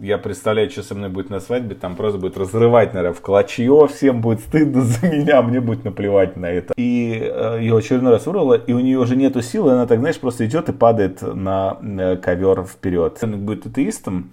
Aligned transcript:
Я 0.00 0.18
представляю, 0.18 0.70
что 0.70 0.82
со 0.82 0.94
мной 0.94 1.10
будет 1.10 1.30
на 1.30 1.40
свадьбе, 1.40 1.74
там 1.74 1.96
просто 1.96 2.18
будет 2.18 2.36
разрывать, 2.36 2.94
наверное, 2.94 3.14
в 3.14 3.20
клочье, 3.20 3.88
всем 3.92 4.20
будет 4.20 4.40
стыдно 4.40 4.80
за 4.82 5.06
меня, 5.06 5.42
мне 5.42 5.60
будет 5.60 5.84
наплевать 5.84 6.36
на 6.36 6.46
это. 6.46 6.74
И 6.76 7.18
э, 7.20 7.58
ее 7.60 7.76
очередной 7.76 8.12
раз 8.12 8.26
вырвало, 8.26 8.54
и 8.54 8.72
у 8.72 8.80
нее 8.80 8.98
уже 8.98 9.16
нету 9.16 9.42
силы, 9.42 9.72
она 9.72 9.86
так, 9.86 10.00
знаешь, 10.00 10.18
просто 10.18 10.46
идет 10.46 10.68
и 10.68 10.72
падает 10.72 11.22
на 11.22 11.78
э, 11.82 12.16
ковер 12.16 12.64
вперед. 12.64 13.18
Если 13.20 13.26
он 13.26 13.44
будет 13.44 13.66
атеистом, 13.66 14.30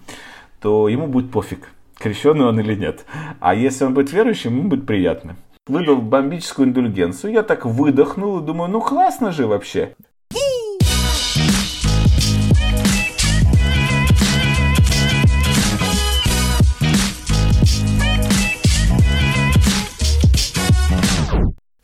то 0.61 0.87
ему 0.87 1.07
будет 1.07 1.31
пофиг, 1.31 1.69
крещенный 1.97 2.45
он 2.45 2.59
или 2.59 2.75
нет. 2.75 3.05
А 3.39 3.55
если 3.55 3.85
он 3.85 3.93
будет 3.93 4.11
верующим, 4.13 4.57
ему 4.57 4.69
будет 4.69 4.85
приятно. 4.85 5.35
Выдал 5.67 5.97
бомбическую 5.97 6.67
индульгенцию, 6.67 7.33
я 7.33 7.43
так 7.43 7.65
выдохнул 7.65 8.39
и 8.39 8.45
думаю, 8.45 8.69
ну 8.69 8.81
классно 8.81 9.31
же 9.31 9.47
вообще. 9.47 9.95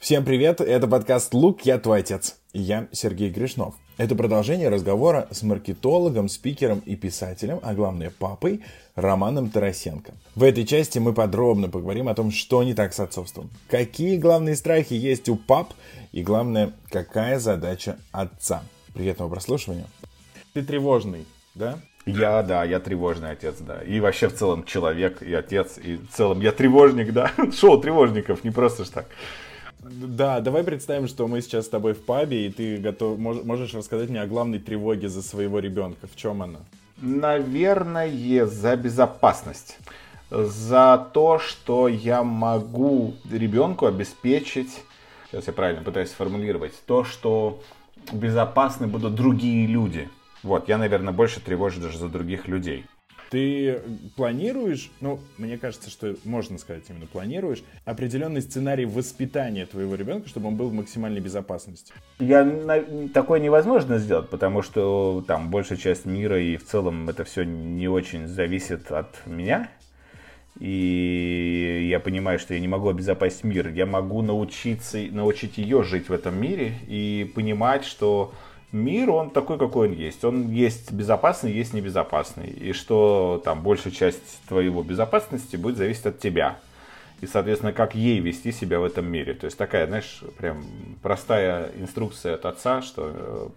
Всем 0.08 0.24
привет, 0.24 0.62
это 0.62 0.88
подкаст 0.88 1.34
«Лук, 1.34 1.64
я 1.66 1.78
твой 1.80 2.00
отец». 2.00 2.38
И 2.54 2.62
я 2.62 2.88
Сергей 2.94 3.30
Гришнов. 3.30 3.76
Это 3.98 4.16
продолжение 4.16 4.70
разговора 4.70 5.28
с 5.32 5.44
маркетологом, 5.44 6.30
спикером 6.30 6.80
и 6.86 6.96
писателем, 6.96 7.60
а 7.62 7.74
главное 7.74 8.10
папой, 8.18 8.64
Романом 8.96 9.50
Тарасенко. 9.50 10.14
В 10.34 10.44
этой 10.44 10.66
части 10.66 10.98
мы 10.98 11.12
подробно 11.12 11.68
поговорим 11.68 12.08
о 12.08 12.16
том, 12.16 12.32
что 12.32 12.64
не 12.64 12.74
так 12.74 12.94
с 12.94 13.02
отцовством, 13.02 13.50
какие 13.68 14.16
главные 14.16 14.56
страхи 14.56 14.94
есть 14.94 15.28
у 15.28 15.36
пап 15.36 15.74
и, 16.14 16.24
главное, 16.24 16.72
какая 16.90 17.38
задача 17.38 17.98
отца. 18.14 18.64
Приятного 18.94 19.30
прослушивания. 19.30 19.88
Ты 20.54 20.64
тревожный, 20.64 21.26
да? 21.54 21.80
Я, 22.06 22.44
да, 22.44 22.64
я 22.64 22.80
тревожный 22.80 23.32
отец, 23.32 23.58
да. 23.60 23.82
И 23.82 24.00
вообще 24.00 24.30
в 24.30 24.36
целом 24.36 24.64
человек 24.64 25.22
и 25.22 25.34
отец, 25.34 25.78
и 25.78 25.98
в 25.98 26.16
целом 26.16 26.40
я 26.40 26.54
тревожник, 26.54 27.12
да. 27.12 27.30
Шоу 27.54 27.82
тревожников, 27.82 28.46
не 28.46 28.52
просто 28.52 28.86
ж 28.86 28.88
так. 28.88 29.08
Да, 29.80 30.42
давай 30.42 30.64
представим, 30.64 31.08
что 31.08 31.28
мы 31.28 31.42
сейчас 31.42 31.66
с 31.66 31.70
тобой 31.70 31.94
в 31.94 32.04
пабе, 32.04 32.48
и 32.48 32.52
ты 32.52 32.78
готов, 32.78 33.18
можешь 33.20 33.74
рассказать 33.74 34.10
мне 34.10 34.22
о 34.22 34.28
главной 34.28 34.60
тревоге 34.60 35.08
за 35.08 35.22
своего 35.22 35.60
ребенка. 35.60 36.08
В 36.08 36.16
чем 36.16 36.42
она? 36.42 36.60
Наверное, 36.98 38.46
за 38.46 38.76
безопасность. 38.76 39.78
За 40.30 41.08
то, 41.14 41.40
что 41.40 41.88
я 41.88 42.24
могу 42.24 43.14
ребенку 43.32 43.86
обеспечить, 43.86 44.84
сейчас 45.32 45.48
я 45.48 45.54
правильно 45.54 45.84
пытаюсь 45.84 46.10
сформулировать, 46.10 46.74
то, 46.86 47.04
что 47.04 47.62
безопасны 48.12 48.88
будут 48.88 49.16
другие 49.16 49.68
люди. 49.68 50.10
Вот, 50.44 50.68
я, 50.68 50.78
наверное, 50.78 51.14
больше 51.14 51.40
тревожусь 51.40 51.82
даже 51.82 51.98
за 51.98 52.10
других 52.10 52.48
людей. 52.48 52.86
Ты 53.30 53.82
планируешь, 54.16 54.90
ну, 55.02 55.20
мне 55.38 55.58
кажется, 55.58 55.90
что 55.90 56.16
можно 56.24 56.58
сказать 56.58 56.84
именно 56.90 57.08
планируешь, 57.08 57.64
определенный 57.86 58.42
сценарий 58.42 58.86
воспитания 58.86 59.66
твоего 59.66 59.96
ребенка, 59.96 60.30
чтобы 60.30 60.48
он 60.48 60.56
был 60.56 60.70
в 60.70 60.74
максимальной 60.74 61.20
безопасности? 61.20 61.94
Я, 62.20 62.46
такое 63.14 63.40
невозможно 63.40 64.00
сделать, 64.00 64.30
потому 64.30 64.62
что 64.62 65.24
там 65.28 65.50
большая 65.50 65.78
часть 65.78 66.06
мира 66.06 66.42
и 66.42 66.56
в 66.58 66.66
целом 66.66 67.10
это 67.10 67.24
все 67.26 67.44
не 67.44 67.88
очень 67.88 68.28
зависит 68.28 68.92
от 68.92 69.26
меня. 69.26 69.70
И 70.60 71.88
я 71.90 72.00
понимаю, 72.00 72.40
что 72.40 72.54
я 72.54 72.60
не 72.60 72.68
могу 72.68 72.90
обезопасить 72.90 73.44
мир. 73.44 73.70
Я 73.70 73.86
могу 73.86 74.22
научиться, 74.22 74.98
научить 75.12 75.58
ее 75.58 75.84
жить 75.84 76.10
в 76.10 76.14
этом 76.14 76.40
мире 76.40 76.74
и 76.88 77.32
понимать, 77.36 77.86
что 77.86 78.34
мир, 78.72 79.10
он 79.10 79.30
такой, 79.30 79.58
какой 79.58 79.90
он 79.90 79.94
есть. 79.94 80.24
Он 80.24 80.52
есть 80.52 80.92
безопасный, 80.92 81.52
есть 81.52 81.74
небезопасный. 81.74 82.48
И 82.48 82.74
что 82.74 83.42
там 83.44 83.62
большая 83.62 83.94
часть 83.94 84.42
твоего 84.48 84.84
безопасности 84.84 85.56
будет 85.56 85.78
зависеть 85.78 86.06
от 86.06 86.20
тебя. 86.20 86.60
И, 87.22 87.26
соответственно, 87.26 87.74
как 87.74 87.96
ей 87.96 88.20
вести 88.20 88.52
себя 88.52 88.80
в 88.80 88.84
этом 88.84 89.10
мире. 89.12 89.34
То 89.34 89.46
есть 89.46 89.58
такая, 89.58 89.88
знаешь, 89.88 90.22
прям 90.38 90.64
простая 91.02 91.72
инструкция 91.78 92.36
от 92.36 92.46
отца, 92.46 92.82
что 92.82 93.12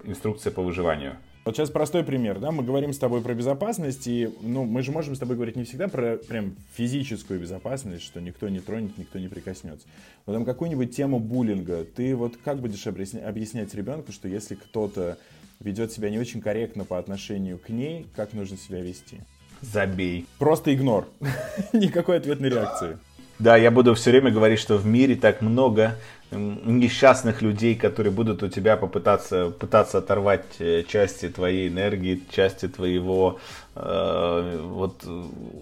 э, 0.04 0.10
инструкция 0.10 0.50
по 0.50 0.62
выживанию. 0.62 1.16
Вот 1.44 1.56
сейчас 1.56 1.70
простой 1.70 2.04
пример, 2.04 2.38
да, 2.38 2.50
мы 2.52 2.62
говорим 2.62 2.92
с 2.92 2.98
тобой 2.98 3.22
про 3.22 3.32
безопасность, 3.32 4.06
и, 4.06 4.28
ну, 4.42 4.64
мы 4.64 4.82
же 4.82 4.92
можем 4.92 5.14
с 5.14 5.18
тобой 5.18 5.36
говорить 5.36 5.56
не 5.56 5.64
всегда 5.64 5.88
про 5.88 6.18
прям 6.18 6.54
физическую 6.74 7.40
безопасность, 7.40 8.04
что 8.04 8.20
никто 8.20 8.50
не 8.50 8.60
тронет, 8.60 8.98
никто 8.98 9.18
не 9.18 9.28
прикоснется. 9.28 9.86
Но 10.26 10.34
там 10.34 10.44
какую-нибудь 10.44 10.94
тему 10.94 11.18
буллинга, 11.18 11.84
ты 11.84 12.14
вот 12.14 12.36
как 12.44 12.60
будешь 12.60 12.86
объяснять, 12.86 13.24
объяснять 13.24 13.74
ребенку, 13.74 14.12
что 14.12 14.28
если 14.28 14.54
кто-то 14.54 15.16
ведет 15.60 15.92
себя 15.92 16.10
не 16.10 16.18
очень 16.18 16.42
корректно 16.42 16.84
по 16.84 16.98
отношению 16.98 17.58
к 17.58 17.70
ней, 17.70 18.06
как 18.14 18.34
нужно 18.34 18.58
себя 18.58 18.82
вести? 18.82 19.22
Забей. 19.62 20.26
Просто 20.38 20.74
игнор. 20.74 21.08
Никакой 21.72 22.18
ответной 22.18 22.50
реакции. 22.50 22.98
Да, 23.38 23.56
я 23.56 23.70
буду 23.70 23.94
все 23.94 24.10
время 24.10 24.30
говорить, 24.30 24.58
что 24.58 24.76
в 24.76 24.84
мире 24.84 25.16
так 25.16 25.40
много 25.40 25.96
несчастных 26.30 27.42
людей, 27.42 27.74
которые 27.74 28.12
будут 28.12 28.42
у 28.42 28.48
тебя 28.48 28.76
попытаться 28.76 29.50
пытаться 29.50 29.98
оторвать 29.98 30.44
э, 30.58 30.84
части 30.86 31.28
твоей 31.28 31.68
энергии, 31.68 32.22
части 32.30 32.68
твоего 32.68 33.40
э, 33.74 34.60
вот 34.64 35.04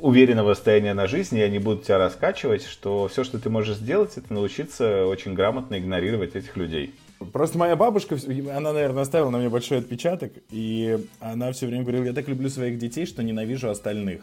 уверенного 0.01 0.55
состояния 0.55 0.95
на 0.95 1.07
жизнь, 1.07 1.37
и 1.37 1.43
они 1.43 1.59
будут 1.59 1.85
тебя 1.85 1.99
раскачивать, 1.99 2.67
что 2.67 3.09
все, 3.09 3.25
что 3.25 3.39
ты 3.39 3.51
можешь 3.51 3.77
сделать, 3.77 4.17
это 4.17 4.33
научиться 4.33 5.07
очень 5.07 5.35
грамотно 5.35 5.79
игнорировать 5.79 6.37
этих 6.37 6.57
людей. 6.57 6.95
Просто 7.33 7.59
моя 7.59 7.75
бабушка, 7.75 8.17
она, 8.55 8.73
наверное, 8.73 9.03
оставила 9.03 9.31
на 9.31 9.39
мне 9.39 9.49
большой 9.49 9.79
отпечаток, 9.79 10.33
и 10.51 10.99
она 11.19 11.51
все 11.51 11.67
время 11.67 11.83
говорила, 11.83 12.05
я 12.05 12.13
так 12.13 12.29
люблю 12.29 12.49
своих 12.49 12.79
детей, 12.79 13.07
что 13.07 13.23
ненавижу 13.23 13.69
остальных. 13.69 14.23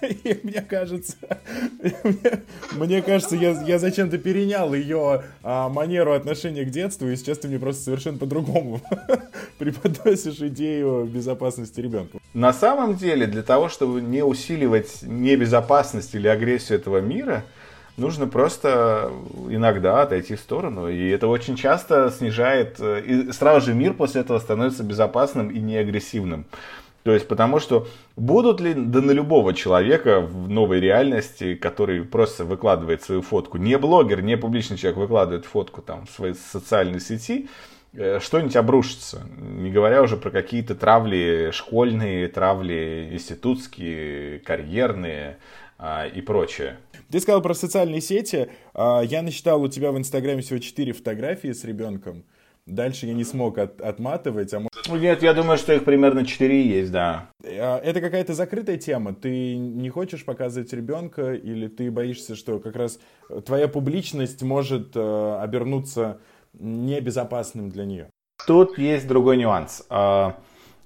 И 0.24 0.40
мне 0.42 0.60
кажется, 0.62 1.16
мне, 2.72 3.02
кажется, 3.02 3.36
я, 3.36 3.78
зачем-то 3.78 4.18
перенял 4.18 4.72
ее 4.74 5.24
а, 5.42 5.68
манеру 5.68 6.12
отношения 6.12 6.64
к 6.64 6.70
детству, 6.70 7.08
и 7.08 7.16
сейчас 7.16 7.38
ты 7.38 7.48
мне 7.48 7.58
просто 7.58 7.84
совершенно 7.84 8.18
по-другому 8.18 8.80
преподносишь 9.58 10.40
идею 10.40 11.04
безопасности 11.04 11.80
ребенка. 11.80 12.18
На 12.34 12.52
самом 12.52 12.96
деле, 12.96 13.26
для 13.26 13.42
того, 13.42 13.68
чтобы 13.68 14.00
не 14.00 14.22
усиливать 14.22 15.02
небезопасность 15.02 16.14
или 16.14 16.28
агрессию 16.28 16.78
этого 16.78 17.00
мира, 17.00 17.44
нужно 17.96 18.26
просто 18.26 19.12
иногда 19.48 20.02
отойти 20.02 20.34
в 20.34 20.40
сторону. 20.40 20.88
И 20.88 21.08
это 21.08 21.28
очень 21.28 21.56
часто 21.56 22.10
снижает, 22.10 22.76
э, 22.78 23.02
и 23.02 23.32
сразу 23.32 23.66
же 23.66 23.74
мир 23.74 23.94
после 23.94 24.22
этого 24.22 24.38
становится 24.38 24.82
безопасным 24.82 25.50
и 25.50 25.60
неагрессивным. 25.60 26.46
То 27.02 27.12
есть, 27.12 27.28
потому 27.28 27.60
что 27.60 27.86
будут 28.16 28.60
ли 28.60 28.74
да 28.74 29.00
на 29.00 29.12
любого 29.12 29.54
человека 29.54 30.20
в 30.20 30.48
новой 30.48 30.80
реальности, 30.80 31.54
который 31.54 32.04
просто 32.04 32.44
выкладывает 32.44 33.02
свою 33.02 33.22
фотку, 33.22 33.56
не 33.56 33.78
блогер, 33.78 34.22
не 34.22 34.36
публичный 34.36 34.76
человек 34.76 34.98
выкладывает 34.98 35.46
фотку 35.46 35.80
там 35.80 36.06
в 36.06 36.10
своей 36.10 36.34
социальной 36.34 37.00
сети, 37.00 37.48
э, 37.94 38.20
что-нибудь 38.20 38.56
обрушится. 38.56 39.22
Не 39.38 39.70
говоря 39.70 40.02
уже 40.02 40.18
про 40.18 40.30
какие-то 40.30 40.74
травли 40.74 41.50
школьные, 41.52 42.28
травли 42.28 43.08
институтские, 43.12 44.40
карьерные 44.40 45.38
а, 45.78 46.06
и 46.06 46.20
прочее. 46.20 46.76
Ты 47.10 47.20
сказал 47.20 47.40
про 47.40 47.54
социальные 47.54 48.02
сети. 48.02 48.50
А, 48.74 49.00
я 49.00 49.22
насчитал 49.22 49.62
у 49.62 49.68
тебя 49.68 49.90
в 49.92 49.96
Инстаграме 49.96 50.42
всего 50.42 50.58
4 50.58 50.92
фотографии 50.92 51.52
с 51.52 51.64
ребенком. 51.64 52.24
Дальше 52.70 53.06
я 53.06 53.14
не 53.14 53.24
смог 53.24 53.58
от, 53.58 53.80
отматывать. 53.80 54.54
А... 54.54 54.60
Ну, 54.88 54.96
нет, 54.96 55.24
я 55.24 55.34
думаю, 55.34 55.58
что 55.58 55.72
их 55.72 55.84
примерно 55.84 56.24
4 56.24 56.62
есть, 56.62 56.92
да. 56.92 57.28
А, 57.44 57.78
это 57.78 58.00
какая-то 58.00 58.32
закрытая 58.32 58.76
тема. 58.76 59.12
Ты 59.12 59.56
не 59.56 59.90
хочешь 59.90 60.24
показывать 60.24 60.72
ребенка 60.72 61.34
или 61.34 61.66
ты 61.66 61.90
боишься, 61.90 62.36
что 62.36 62.60
как 62.60 62.76
раз 62.76 63.00
твоя 63.44 63.66
публичность 63.66 64.42
может 64.42 64.92
э, 64.94 65.38
обернуться 65.42 66.18
небезопасным 66.52 67.70
для 67.70 67.84
нее? 67.84 68.10
Тут 68.46 68.78
есть 68.78 69.08
другой 69.08 69.36
нюанс. 69.36 69.84
А, 69.90 70.38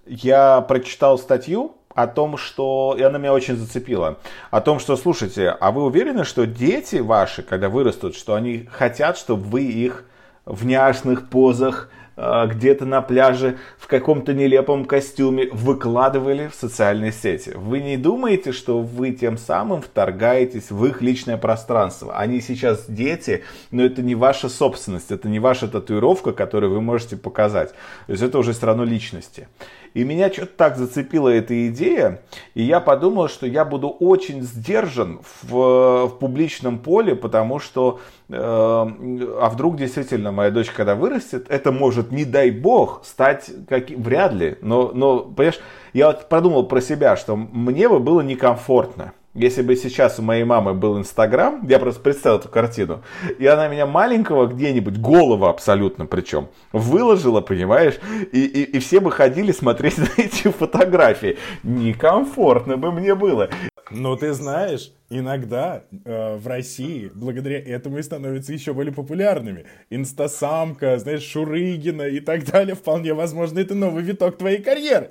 я 0.06 0.62
прочитал 0.62 1.18
статью 1.18 1.76
о 1.94 2.06
том, 2.06 2.38
что, 2.38 2.96
и 2.98 3.02
она 3.02 3.18
меня 3.18 3.34
очень 3.34 3.56
зацепила, 3.56 4.18
о 4.50 4.62
том, 4.62 4.78
что, 4.78 4.96
слушайте, 4.96 5.50
а 5.50 5.70
вы 5.70 5.84
уверены, 5.84 6.25
что 6.25 6.46
дети 6.46 6.96
ваши, 6.96 7.42
когда 7.42 7.69
вырастут, 7.69 8.16
что 8.16 8.34
они 8.34 8.66
хотят, 8.70 9.19
чтобы 9.19 9.42
вы 9.42 9.64
их 9.64 10.06
в 10.46 10.67
няшных 10.67 11.29
позах, 11.29 11.88
а, 12.17 12.46
где-то 12.46 12.87
на 12.87 13.02
пляже 13.02 13.58
в 13.76 13.88
каком-то 13.88 14.35
нелепом 14.35 14.85
костюме 14.85 15.49
выкладывали 15.50 16.46
в 16.46 16.55
социальные 16.55 17.11
сети. 17.11 17.52
Вы 17.56 17.81
не 17.81 17.96
думаете, 17.96 18.52
что 18.52 18.81
вы 18.81 19.11
тем 19.11 19.37
самым 19.37 19.82
вторгаетесь 19.82 20.70
в 20.70 20.85
их 20.87 21.02
личное 21.02 21.37
пространство? 21.37 22.17
Они 22.17 22.41
сейчас 22.41 22.85
дети, 22.87 23.43
но 23.73 23.85
это 23.85 24.00
не 24.00 24.14
ваша 24.14 24.49
собственность, 24.49 25.11
это 25.11 25.29
не 25.29 25.41
ваша 25.41 25.67
татуировка, 25.67 26.32
которую 26.32 26.73
вы 26.73 26.81
можете 26.81 27.17
показать. 27.17 27.70
То 28.06 28.12
есть 28.12 28.23
это 28.23 28.38
уже 28.38 28.52
страну 28.52 28.85
личности. 28.85 29.49
И 29.94 30.02
меня 30.02 30.31
что-то 30.32 30.52
так 30.56 30.76
зацепила 30.76 31.29
эта 31.29 31.69
идея, 31.69 32.20
и 32.55 32.62
я 32.62 32.81
подумал, 32.81 33.29
что 33.29 33.46
я 33.46 33.64
буду 33.64 33.88
очень 33.88 34.43
сдержан 34.43 35.20
в, 35.43 36.06
в 36.06 36.19
публичном 36.19 36.81
поле, 36.81 37.14
потому 37.14 37.61
что, 37.61 38.00
э, 38.29 38.35
а 38.37 39.49
вдруг 39.52 39.76
действительно 39.76 40.32
моя 40.32 40.50
дочь, 40.50 40.70
когда 40.70 40.96
вырастет, 40.96 41.46
это 41.49 41.70
может, 41.70 42.11
не 42.11 42.25
дай 42.25 42.50
бог, 42.50 43.02
стать 43.05 43.50
каким, 43.69 44.02
вряд 44.02 44.32
ли, 44.32 44.58
но, 44.62 44.91
но, 44.93 45.20
понимаешь, 45.20 45.61
я 45.93 46.08
вот 46.08 46.29
подумал 46.29 46.67
про 46.67 46.81
себя, 46.81 47.17
что 47.17 47.37
мне 47.37 47.88
бы 47.88 48.00
было 48.00 48.20
некомфортно 48.20 49.12
если 49.34 49.62
бы 49.62 49.76
сейчас 49.76 50.19
у 50.19 50.22
моей 50.22 50.44
мамы 50.44 50.75
был 50.75 50.98
Инстаграм, 50.98 51.66
я 51.66 51.78
просто 51.78 52.00
представил 52.00 52.38
эту 52.38 52.48
картину, 52.48 53.02
и 53.38 53.46
она 53.46 53.69
меня 53.69 53.86
маленького 53.86 54.46
где-нибудь, 54.46 54.98
голова 54.98 55.50
абсолютно 55.50 56.06
причем, 56.06 56.48
выложила, 56.72 57.40
понимаешь, 57.40 57.98
и, 58.32 58.44
и, 58.44 58.62
и 58.62 58.78
все 58.78 59.00
бы 59.00 59.10
ходили 59.10 59.52
смотреть 59.52 59.98
на 59.98 60.08
эти 60.16 60.48
фотографии. 60.48 61.36
Некомфортно 61.62 62.76
бы 62.76 62.92
мне 62.92 63.14
было. 63.14 63.50
Но 63.90 64.16
ты 64.16 64.32
знаешь, 64.32 64.92
иногда 65.10 65.84
э, 66.04 66.36
в 66.36 66.46
России 66.46 67.10
благодаря 67.14 67.60
этому 67.60 67.98
и 67.98 68.02
становятся 68.02 68.52
еще 68.52 68.72
более 68.72 68.92
популярными. 68.92 69.66
Инстасамка, 69.90 70.98
знаешь, 70.98 71.22
Шурыгина 71.22 72.02
и 72.02 72.20
так 72.20 72.44
далее. 72.44 72.75
Вполне 72.75 73.14
возможно, 73.14 73.58
это 73.58 73.75
новый 73.75 74.02
виток 74.02 74.38
твоей 74.38 74.62
карьеры. 74.62 75.10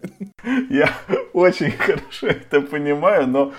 Я 0.69 0.89
очень 1.33 1.71
хорошо 1.77 2.27
это 2.27 2.61
понимаю, 2.61 3.27
но 3.27 3.53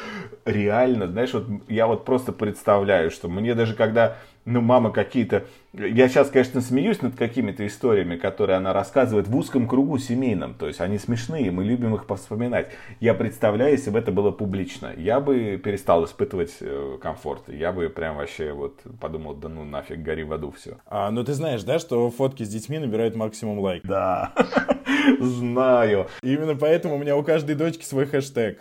реально, 0.44 1.08
знаешь, 1.08 1.32
вот 1.32 1.46
я 1.68 1.86
вот 1.86 2.04
просто 2.04 2.32
представляю, 2.32 3.10
что 3.10 3.28
мне 3.28 3.54
даже 3.54 3.74
когда 3.74 4.16
ну, 4.44 4.60
мама 4.60 4.90
какие-то... 4.90 5.46
Я 5.72 6.08
сейчас, 6.08 6.30
конечно, 6.30 6.60
смеюсь 6.60 7.00
над 7.00 7.16
какими-то 7.16 7.66
историями, 7.66 8.16
которые 8.16 8.58
она 8.58 8.72
рассказывает 8.72 9.26
в 9.26 9.36
узком 9.36 9.66
кругу 9.66 9.98
семейном. 9.98 10.54
То 10.54 10.66
есть 10.66 10.80
они 10.80 10.98
смешные, 10.98 11.50
мы 11.50 11.64
любим 11.64 11.94
их 11.94 12.04
вспоминать. 12.16 12.70
Я 13.00 13.14
представляю, 13.14 13.72
если 13.72 13.90
бы 13.90 13.98
это 13.98 14.12
было 14.12 14.30
публично, 14.30 14.92
я 14.96 15.20
бы 15.20 15.60
перестал 15.62 16.04
испытывать 16.04 16.56
э, 16.60 16.98
комфорт. 17.00 17.48
Я 17.48 17.72
бы 17.72 17.88
прям 17.88 18.16
вообще 18.16 18.52
вот 18.52 18.80
подумал, 19.00 19.34
да 19.34 19.48
ну 19.48 19.64
нафиг, 19.64 20.02
гори 20.02 20.24
в 20.24 20.32
аду 20.32 20.52
все. 20.52 20.76
А, 20.86 21.10
ну 21.10 21.24
ты 21.24 21.32
знаешь, 21.32 21.62
да, 21.62 21.78
что 21.78 22.10
фотки 22.10 22.42
с 22.42 22.48
детьми 22.48 22.78
набирают 22.78 23.16
максимум 23.16 23.58
лайк? 23.60 23.82
Да, 23.84 24.34
знаю. 25.20 26.08
Именно 26.22 26.54
поэтому 26.54 26.96
у 26.96 26.98
меня 26.98 27.16
у 27.16 27.22
каждой 27.22 27.54
дочки 27.54 27.84
свой 27.84 28.04
хэштег 28.06 28.60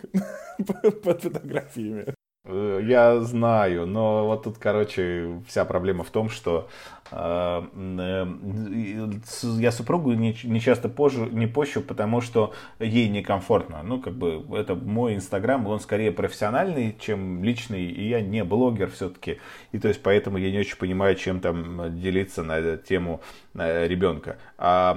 под 1.04 1.22
фотографиями. 1.22 2.14
Э, 2.46 2.80
я 2.82 3.20
знаю, 3.20 3.86
но 3.86 4.26
вот 4.26 4.44
тут, 4.44 4.58
короче, 4.58 5.40
вся 5.48 5.64
проблема 5.64 6.04
в 6.04 6.10
том, 6.10 6.28
что 6.28 6.68
э, 7.10 7.62
э, 7.74 8.26
я 9.58 9.72
супругу 9.72 10.12
не, 10.12 10.36
не 10.44 10.60
часто 10.60 10.90
позже, 10.90 11.20
не 11.30 11.46
пощу, 11.46 11.80
потому 11.80 12.20
что 12.20 12.52
ей 12.78 13.08
некомфортно. 13.08 13.82
Ну, 13.82 13.98
как 13.98 14.12
бы, 14.14 14.44
это 14.54 14.74
мой 14.74 15.14
инстаграм, 15.14 15.66
он 15.66 15.80
скорее 15.80 16.12
профессиональный, 16.12 16.94
чем 17.00 17.42
личный, 17.42 17.86
и 17.86 18.08
я 18.08 18.20
не 18.20 18.44
блогер 18.44 18.90
все-таки. 18.90 19.38
И 19.72 19.78
то 19.78 19.88
есть, 19.88 20.02
поэтому 20.02 20.36
я 20.36 20.50
не 20.50 20.58
очень 20.58 20.76
понимаю, 20.76 21.14
чем 21.16 21.40
там 21.40 21.98
делиться 21.98 22.42
на 22.42 22.76
тему 22.76 23.22
ребенка. 23.54 24.36
А 24.58 24.94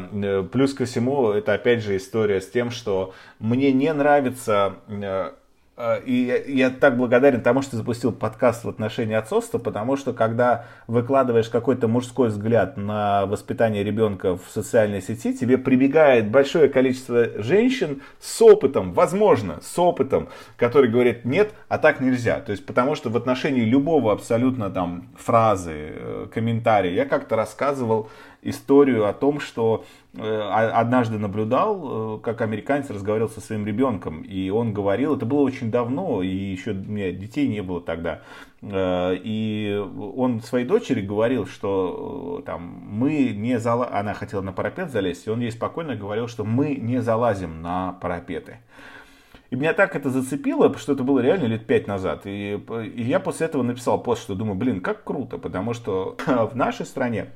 плюс 0.52 0.74
ко 0.74 0.84
всему, 0.86 1.30
это 1.30 1.54
опять 1.54 1.82
же 1.82 1.96
история 1.96 2.42
с 2.42 2.50
тем, 2.50 2.72
что 2.72 3.14
мне 3.40 3.72
не 3.72 3.94
нравится 3.94 4.80
и 6.06 6.44
я 6.48 6.72
так 6.72 6.98
благодарен 6.98 7.42
тому, 7.42 7.62
что 7.62 7.78
запустил 7.78 8.12
подкаст 8.12 8.64
в 8.64 8.70
отношении 8.70 9.16
отцовства, 9.16 9.60
потому 9.60 9.96
что 9.96 10.12
когда 10.12 10.66
выкладываешь 10.88 11.50
какой-то 11.50 11.88
мужской 11.88 12.30
взгляд 12.30 12.78
на 12.78 13.28
воспитание 13.28 13.84
ребенка 13.84 14.38
в 14.38 14.44
социальной 14.50 15.04
сети, 15.04 15.34
тебе 15.38 15.60
прибегает 15.60 16.32
большое 16.32 16.68
количество 16.70 17.44
женщин 17.44 18.02
с 18.20 18.42
опытом, 18.42 18.94
возможно, 18.94 19.60
с 19.62 19.78
опытом, 19.78 20.30
которые 20.56 20.92
говорят 20.92 21.26
нет, 21.26 21.54
а 21.68 21.78
так 21.78 22.02
нельзя. 22.02 22.40
То 22.40 22.52
есть 22.52 22.66
потому 22.66 22.96
что 22.96 23.12
в 23.12 23.18
отношении 23.18 23.62
любого 23.62 24.12
абсолютно 24.12 24.72
там 24.72 25.10
фразы, 25.16 25.74
э, 25.76 26.28
комментария 26.34 26.92
я 26.92 27.06
как-то 27.06 27.36
рассказывал 27.36 28.10
историю 28.42 29.08
о 29.08 29.14
том, 29.14 29.40
что 29.40 29.84
э, 29.84 30.07
однажды 30.20 31.18
наблюдал, 31.18 32.18
э, 32.18 32.20
как 32.22 32.42
американец 32.42 32.90
разговаривал 32.90 33.30
со 33.30 33.42
своим 33.42 33.66
ребенком, 33.66 34.22
и 34.22 34.50
он 34.50 34.74
говорил, 34.74 35.16
это 35.16 35.26
было 35.26 35.42
очень 35.42 35.70
давно, 35.72 36.22
и 36.22 36.28
еще 36.28 36.72
у 36.72 36.76
меня 36.76 37.12
детей 37.12 37.48
не 37.48 37.62
было 37.62 37.82
тогда, 37.82 38.22
э, 38.62 39.16
и 39.24 39.84
он 40.16 40.42
своей 40.42 40.66
дочери 40.66 41.02
говорил, 41.02 41.46
что 41.46 42.42
там 42.46 42.62
мы 42.62 43.30
не 43.30 43.60
зала... 43.60 43.90
она 43.92 44.14
хотела 44.14 44.42
на 44.42 44.54
парапет 44.54 44.92
залезть, 44.92 45.28
и 45.28 45.30
он 45.30 45.40
ей 45.42 45.52
спокойно 45.52 45.96
говорил, 45.96 46.28
что 46.28 46.44
мы 46.44 46.76
не 46.76 47.02
залазим 47.02 47.62
на 47.62 47.94
парапеты. 47.94 48.58
И 49.50 49.56
меня 49.56 49.74
так 49.74 49.96
это 49.96 50.10
зацепило, 50.10 50.78
что 50.78 50.94
это 50.94 51.04
было 51.04 51.20
реально 51.20 51.46
лет 51.46 51.66
пять 51.66 51.88
назад. 51.88 52.24
И, 52.26 52.60
и 52.96 53.04
я 53.04 53.22
после 53.22 53.46
этого 53.46 53.64
написал 53.64 54.02
пост, 54.02 54.24
что 54.24 54.36
думаю, 54.36 54.56
блин, 54.56 54.82
как 54.82 55.06
круто, 55.06 55.38
потому 55.38 55.74
что 55.74 56.18
в 56.26 56.54
нашей 56.56 56.86
стране 56.86 57.28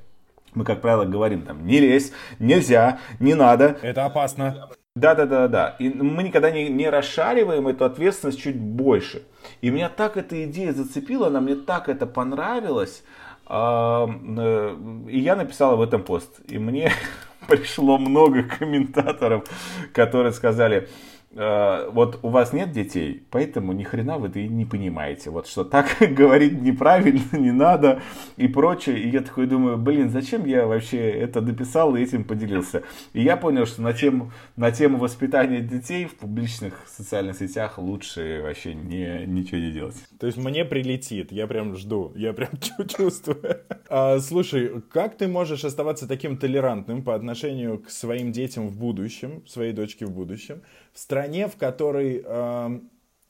мы, 0.54 0.66
как 0.66 0.82
правило, 0.82 1.06
говорим 1.06 1.44
там, 1.44 1.66
не 1.66 1.80
лезь, 1.80 2.12
нельзя, 2.40 3.00
не 3.20 3.34
надо. 3.34 3.78
Это 3.82 4.06
опасно. 4.06 4.70
Да, 4.96 5.16
да, 5.16 5.26
да, 5.26 5.48
да. 5.48 5.76
И 5.80 5.90
мы 5.90 6.24
никогда 6.24 6.52
не, 6.52 6.68
не 6.68 6.90
расшариваем 6.90 7.68
эту 7.68 7.86
ответственность 7.86 8.42
чуть 8.42 8.60
больше. 8.60 9.24
И 9.62 9.70
меня 9.70 9.88
так 9.88 10.18
эта 10.18 10.44
идея 10.46 10.74
зацепила, 10.74 11.28
она 11.28 11.40
мне 11.40 11.56
так 11.56 11.88
это 11.88 12.06
понравилось. 12.06 13.04
А, 13.46 14.08
э, 14.08 14.76
и 15.10 15.20
я 15.20 15.38
написал 15.38 15.74
об 15.74 15.82
этом 15.82 16.04
пост. 16.04 16.42
И 16.50 16.58
мне 16.58 16.92
пришло 17.48 17.98
много 17.98 18.44
комментаторов, 18.44 19.46
которые 19.94 20.34
сказали, 20.34 20.90
вот 21.34 22.20
у 22.24 22.30
вас 22.30 22.52
нет 22.52 22.72
детей, 22.72 23.26
поэтому 23.30 23.72
ни 23.72 23.84
хрена 23.84 24.18
вы 24.18 24.28
и 24.30 24.48
не 24.48 24.66
понимаете. 24.66 25.30
Вот 25.30 25.48
что 25.48 25.64
так 25.64 25.98
говорить 26.00 26.62
неправильно, 26.62 27.38
не 27.38 27.52
надо 27.52 28.02
и 28.38 28.48
прочее. 28.48 29.00
И 29.00 29.10
я 29.10 29.22
такой 29.22 29.48
думаю, 29.48 29.78
блин, 29.78 30.10
зачем 30.10 30.46
я 30.46 30.68
вообще 30.68 31.10
это 31.10 31.42
дописал 31.42 31.96
и 31.96 32.02
этим 32.02 32.24
поделился. 32.24 32.84
И 33.14 33.22
я 33.22 33.38
понял, 33.38 33.66
что 33.66 33.82
на 33.82 33.94
тему, 33.94 34.32
на 34.56 34.72
тему 34.72 34.98
воспитания 34.98 35.62
детей 35.62 36.06
в 36.06 36.16
публичных 36.16 36.86
социальных 36.88 37.38
сетях 37.38 37.78
лучше 37.78 38.42
вообще 38.44 38.74
не, 38.74 39.26
ничего 39.26 39.60
не 39.60 39.72
делать. 39.72 39.96
То 40.20 40.28
есть 40.28 40.38
мне 40.38 40.66
прилетит, 40.66 41.32
я 41.32 41.48
прям 41.48 41.76
жду, 41.76 42.12
я 42.16 42.34
прям 42.34 42.52
чувствую. 42.88 43.62
А, 43.90 44.20
слушай, 44.20 44.82
как 44.92 45.18
ты 45.18 45.28
можешь 45.28 45.64
оставаться 45.64 46.08
таким 46.08 46.38
толерантным 46.38 47.04
по 47.04 47.16
отношению 47.16 47.80
к 47.80 47.90
своим 47.90 48.32
детям 48.32 48.68
в 48.68 48.78
будущем, 48.78 49.44
своей 49.48 49.74
дочке 49.74 50.06
в 50.06 50.12
будущем, 50.12 50.62
в 50.94 51.00
стране, 51.00 51.48
в 51.48 51.56
которой 51.56 52.24
э, 52.24 52.80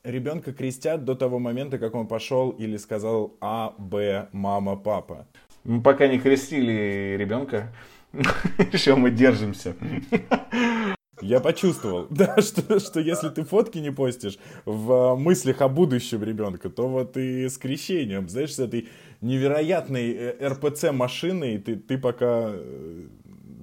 ребенка 0.03 0.53
крестят 0.53 1.05
до 1.05 1.15
того 1.15 1.39
момента, 1.39 1.77
как 1.77 1.95
он 1.95 2.07
пошел 2.07 2.49
или 2.51 2.77
сказал 2.77 3.35
А, 3.41 3.73
Б, 3.77 4.29
мама, 4.31 4.75
папа. 4.75 5.27
Мы 5.63 5.81
пока 5.81 6.07
не 6.07 6.19
крестили 6.19 7.15
ребенка, 7.17 7.73
еще 8.71 8.95
мы 8.95 9.11
держимся. 9.11 9.75
Я 11.21 11.39
почувствовал, 11.39 12.07
да, 12.09 12.41
что, 12.41 12.79
что 12.79 12.99
если 12.99 13.29
ты 13.29 13.43
фотки 13.43 13.77
не 13.77 13.91
постишь 13.91 14.39
в 14.65 15.15
мыслях 15.15 15.61
о 15.61 15.67
будущем 15.67 16.23
ребенка, 16.23 16.69
то 16.69 16.87
вот 16.87 17.15
и 17.15 17.47
с 17.47 17.57
крещением, 17.57 18.27
знаешь, 18.27 18.55
с 18.55 18.59
этой 18.59 18.89
невероятной 19.21 20.11
э, 20.13 20.47
РПЦ 20.47 20.91
машиной 20.91 21.59
ты, 21.59 21.75
ты 21.75 21.99
пока 21.99 22.49
э, 22.53 23.07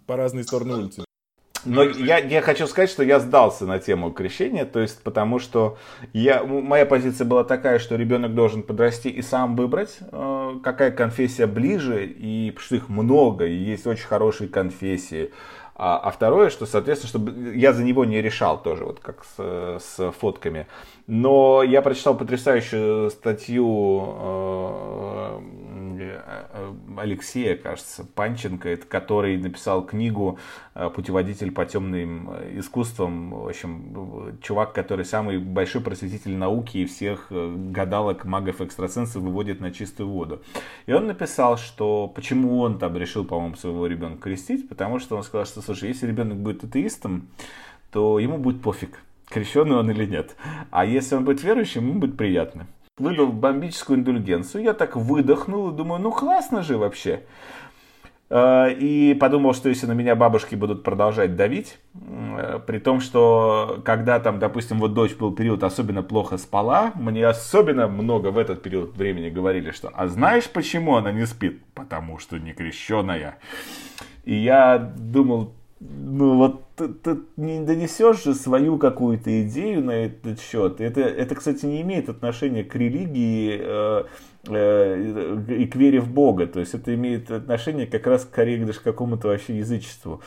по 0.07 0.17
разные 0.17 0.45
стороны 0.45 0.77
улицы. 0.77 1.08
Но 1.69 1.83
я, 1.83 2.19
я 2.19 2.41
хочу 2.41 2.67
сказать, 2.67 2.91
что 2.91 3.03
я 3.03 3.21
сдался 3.21 3.67
на 3.67 3.79
тему 3.79 4.11
крещения, 4.11 4.65
то 4.65 4.81
есть 4.81 5.03
потому 5.03 5.39
что 5.39 5.79
я, 6.13 6.43
моя 6.43 6.87
позиция 6.87 7.25
была 7.25 7.45
такая, 7.45 7.79
что 7.79 7.97
ребенок 7.97 8.35
должен 8.35 8.63
подрасти 8.63 9.09
и 9.09 9.23
сам 9.23 9.57
выбрать, 9.57 9.99
э, 10.01 10.55
какая 10.63 10.91
конфессия 10.91 11.47
ближе, 11.47 12.07
и 12.07 12.55
что 12.59 12.77
их 12.77 12.89
много, 12.89 13.47
и 13.47 13.55
есть 13.55 13.87
очень 13.87 14.07
хорошие 14.07 14.49
конфессии. 14.49 15.31
А, 15.81 15.97
а 15.99 16.11
второе, 16.11 16.51
что, 16.51 16.67
соответственно, 16.67 17.09
чтобы 17.09 17.57
я 17.57 17.73
за 17.73 17.85
него 17.85 18.05
не 18.05 18.21
решал 18.21 18.61
тоже, 18.61 18.85
вот 18.85 18.99
как 18.99 19.25
с, 19.25 19.79
с 19.81 20.13
фотками. 20.19 20.67
Но 21.09 21.63
я 21.63 21.81
прочитал 21.81 22.19
потрясающую 22.19 23.09
статью 23.09 24.15
э, 24.19 25.41
э, 26.01 26.75
Алексея, 26.99 27.57
кажется, 27.57 28.05
Панченко, 28.15 28.77
который 28.77 29.39
написал 29.39 29.87
книгу 29.87 30.39
э, 30.75 30.91
«Путеводитель 30.91 31.51
по 31.51 31.65
темным 31.65 32.29
искусствам». 32.59 33.31
В 33.31 33.49
общем, 33.49 34.39
чувак, 34.43 34.75
который 34.75 35.07
самый 35.07 35.39
большой 35.39 35.81
просветитель 35.81 36.37
науки 36.37 36.77
и 36.77 36.85
всех 36.85 37.29
гадалок, 37.31 38.27
магов, 38.27 38.61
экстрасенсов 38.61 39.23
выводит 39.23 39.61
на 39.61 39.73
чистую 39.73 40.11
воду. 40.11 40.43
И 40.85 40.93
он 40.93 41.07
написал, 41.07 41.57
что 41.57 42.07
почему 42.07 42.61
он 42.61 42.79
там 42.79 42.95
решил, 42.99 43.25
по-моему, 43.25 43.57
своего 43.57 43.87
ребенка 43.87 44.25
крестить, 44.25 44.69
потому 44.69 44.99
что 44.99 45.17
он 45.17 45.23
сказал, 45.23 45.47
что, 45.47 45.63
слушай, 45.63 45.89
если 45.89 46.07
ребенок 46.07 46.37
будет 46.37 46.65
атеистом, 46.65 47.29
то 47.91 48.19
ему 48.19 48.37
будет 48.37 48.61
пофиг 48.61 49.01
крещенный 49.29 49.77
он 49.77 49.91
или 49.91 50.07
нет. 50.07 50.37
А 50.71 50.85
если 50.85 51.15
он 51.15 51.25
будет 51.25 51.43
верующим, 51.43 51.89
ему 51.89 52.01
будет 52.01 52.17
приятно. 52.17 52.67
Выдал 52.99 53.29
бомбическую 53.29 53.99
индульгенцию, 53.99 54.65
я 54.65 54.73
так 54.73 54.97
выдохнул 54.97 55.71
и 55.71 55.77
думаю, 55.77 56.01
ну 56.01 56.11
классно 56.11 56.63
же 56.63 56.77
вообще. 56.79 57.23
Э, 58.31 58.73
и 58.73 59.15
подумал, 59.15 59.55
что 59.55 59.69
если 59.69 59.87
на 59.87 59.93
меня 59.93 60.15
бабушки 60.17 60.55
будут 60.55 60.83
продолжать 60.83 61.37
давить, 61.37 61.79
при 62.67 62.79
том, 62.79 63.01
что 63.01 63.81
когда 63.85 64.21
там, 64.21 64.39
допустим, 64.39 64.79
вот 64.79 64.95
дочь 64.95 65.15
был 65.15 65.35
период 65.35 65.63
особенно 65.63 66.03
плохо 66.03 66.39
спала, 66.39 66.93
мне 66.95 67.27
особенно 67.27 67.89
много 67.89 68.29
в 68.29 68.39
этот 68.39 68.63
период 68.63 68.97
времени 68.97 69.31
говорили, 69.31 69.71
что 69.71 69.91
«А 69.95 70.09
знаешь, 70.09 70.49
почему 70.49 70.97
она 70.97 71.13
не 71.13 71.27
спит?» 71.27 71.63
«Потому 71.75 72.19
что 72.19 72.39
не 72.39 72.53
крещеная». 72.53 73.39
И 74.25 74.35
я 74.35 74.79
думал, 74.79 75.55
ну 75.81 76.37
вот 76.37 76.65
ты, 76.75 76.89
ты 76.89 77.19
не 77.37 77.61
донесешь 77.61 78.25
же 78.25 78.35
свою 78.35 78.79
какую-то 78.79 79.43
идею 79.43 79.85
на 79.85 79.93
этот 79.93 80.41
счет. 80.41 80.81
Это, 80.81 81.01
это, 81.01 81.35
кстати, 81.35 81.67
не 81.67 81.83
имеет 81.83 82.09
отношения 82.09 82.65
к 82.65 82.75
религии 82.75 83.61
э, 83.61 84.05
э, 84.49 85.55
и 85.57 85.67
к 85.67 85.77
вере 85.77 86.01
в 86.01 86.13
Бога. 86.13 86.47
То 86.47 86.61
есть 86.61 86.75
это 86.75 86.95
имеет 86.95 87.31
отношение 87.31 87.87
как 87.87 88.07
раз 88.07 88.23
скорее 88.23 88.65
даже 88.65 88.81
к 88.81 88.83
какому-то 88.83 89.29
вообще 89.29 89.59
язычеству. 89.59 90.21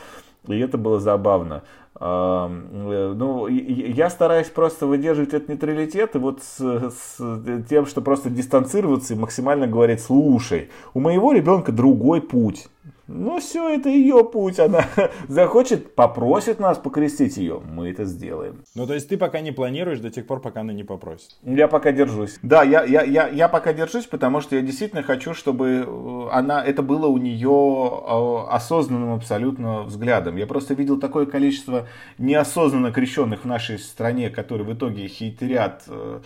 И 0.48 0.58
это 0.58 0.78
было 0.78 1.00
забавно. 1.00 1.64
Э, 2.00 2.48
ну, 2.48 3.46
я 3.46 4.08
стараюсь 4.08 4.48
просто 4.48 4.86
выдерживать 4.86 5.34
этот 5.34 5.50
нейтралитет 5.50 6.16
и 6.16 6.18
вот 6.18 6.42
с, 6.42 6.58
с 6.58 7.64
тем, 7.68 7.84
что 7.84 8.00
просто 8.00 8.30
дистанцироваться 8.30 9.12
и 9.12 9.18
максимально 9.18 9.66
говорить, 9.66 10.00
слушай, 10.00 10.70
у 10.94 11.00
моего 11.00 11.32
ребенка 11.32 11.72
другой 11.72 12.22
путь. 12.22 12.68
Ну, 13.08 13.40
все, 13.40 13.68
это 13.68 13.88
ее 13.88 14.24
путь. 14.24 14.58
Она 14.60 14.84
захочет, 15.28 15.94
попросит 15.94 16.60
нас 16.60 16.78
покрестить 16.78 17.36
ее. 17.36 17.60
Мы 17.60 17.90
это 17.90 18.04
сделаем. 18.04 18.62
Ну, 18.74 18.86
то 18.86 18.94
есть 18.94 19.08
ты 19.08 19.16
пока 19.16 19.40
не 19.40 19.52
планируешь 19.52 19.98
до 19.98 20.10
тех 20.10 20.26
пор, 20.26 20.40
пока 20.40 20.60
она 20.60 20.72
не 20.72 20.84
попросит? 20.84 21.30
Я 21.42 21.68
пока 21.68 21.92
держусь. 21.92 22.38
Да, 22.42 22.62
я, 22.62 22.84
я, 22.84 23.02
я, 23.02 23.28
я 23.28 23.48
пока 23.48 23.72
держусь, 23.72 24.06
потому 24.06 24.40
что 24.40 24.56
я 24.56 24.62
действительно 24.62 25.02
хочу, 25.02 25.34
чтобы 25.34 25.84
э, 25.86 26.28
она, 26.30 26.64
это 26.64 26.82
было 26.82 27.06
у 27.06 27.18
нее 27.18 27.50
э, 27.50 28.52
осознанным 28.54 29.14
абсолютно 29.14 29.82
взглядом. 29.82 30.36
Я 30.36 30.46
просто 30.46 30.74
видел 30.74 30.98
такое 30.98 31.26
количество 31.26 31.88
неосознанно 32.18 32.92
крещенных 32.92 33.42
в 33.42 33.46
нашей 33.46 33.78
стране, 33.78 34.30
которые 34.30 34.66
в 34.66 34.72
итоге 34.72 35.08
хейтерят 35.08 35.84
э, 35.88 36.20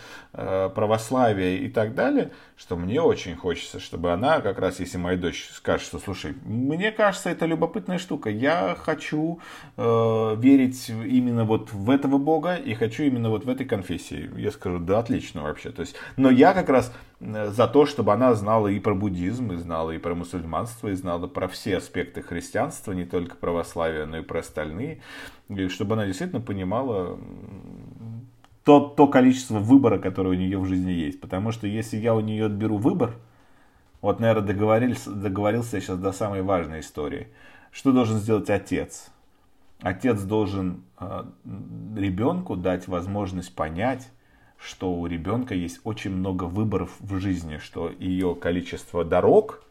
православие 0.75 1.59
и 1.59 1.68
так 1.68 1.95
далее, 1.95 2.33
что 2.56 2.76
мне 2.76 3.00
очень 3.00 3.35
хочется, 3.35 3.80
чтобы 3.80 4.12
она 4.12 4.40
как 4.40 4.59
раз, 4.59 4.80
если 4.80 4.99
моя 4.99 5.16
дочь 5.16 5.49
скажет, 5.52 5.87
что, 5.87 5.99
слушай, 5.99 6.35
мне 6.76 6.92
кажется, 6.92 7.30
это 7.30 7.47
любопытная 7.47 7.99
штука. 7.99 8.30
Я 8.30 8.76
хочу 8.78 9.40
э, 9.76 10.35
верить 10.38 10.88
именно 10.88 11.45
вот 11.45 11.73
в 11.73 11.90
этого 11.90 12.18
Бога 12.18 12.54
и 12.54 12.75
хочу 12.75 13.02
именно 13.02 13.30
вот 13.30 13.45
в 13.45 13.49
этой 13.49 13.66
конфессии. 13.66 14.30
Я 14.37 14.50
скажу, 14.50 14.78
да, 14.78 14.99
отлично 14.99 15.42
вообще. 15.42 15.71
То 15.71 15.80
есть, 15.80 15.97
но 16.16 16.30
я 16.30 16.52
как 16.54 16.68
раз 16.68 16.92
э, 17.21 17.49
за 17.50 17.66
то, 17.66 17.87
чтобы 17.87 18.12
она 18.12 18.35
знала 18.35 18.68
и 18.68 18.78
про 18.78 18.95
буддизм, 18.95 19.52
и 19.52 19.56
знала 19.56 19.90
и 19.90 19.99
про 19.99 20.14
мусульманство, 20.14 20.88
и 20.88 20.95
знала 20.95 21.26
про 21.26 21.49
все 21.49 21.78
аспекты 21.78 22.23
христианства, 22.23 22.92
не 22.92 23.04
только 23.04 23.37
православие, 23.37 24.06
но 24.06 24.18
и 24.18 24.23
про 24.23 24.40
остальные. 24.40 25.00
И 25.49 25.68
чтобы 25.68 25.95
она 25.95 26.06
действительно 26.06 26.40
понимала 26.40 27.18
то, 28.64 28.80
то 28.80 29.06
количество 29.06 29.59
выбора, 29.59 29.99
которое 29.99 30.30
у 30.30 30.35
нее 30.35 30.59
в 30.59 30.66
жизни 30.66 30.90
есть. 30.90 31.21
Потому 31.21 31.52
что 31.52 31.66
если 31.66 31.97
я 31.97 32.14
у 32.14 32.21
нее 32.21 32.47
отберу 32.47 32.78
выбор, 32.78 33.14
вот, 34.00 34.20
наверное, 34.20 34.46
договорился, 34.46 35.10
договорился 35.10 35.76
я 35.76 35.80
сейчас 35.80 35.98
до 35.98 36.12
самой 36.12 36.42
важной 36.42 36.80
истории. 36.80 37.28
Что 37.72 37.92
должен 37.92 38.18
сделать 38.18 38.50
отец? 38.50 39.10
Отец 39.80 40.22
должен 40.22 40.84
э, 40.98 41.24
ребенку 41.96 42.56
дать 42.56 42.88
возможность 42.88 43.54
понять, 43.54 44.08
что 44.58 44.94
у 44.94 45.06
ребенка 45.06 45.54
есть 45.54 45.80
очень 45.84 46.10
много 46.10 46.44
выборов 46.44 46.90
в 47.00 47.18
жизни, 47.18 47.58
что 47.58 47.90
ее 47.98 48.34
количество 48.34 49.04
дорог 49.04 49.62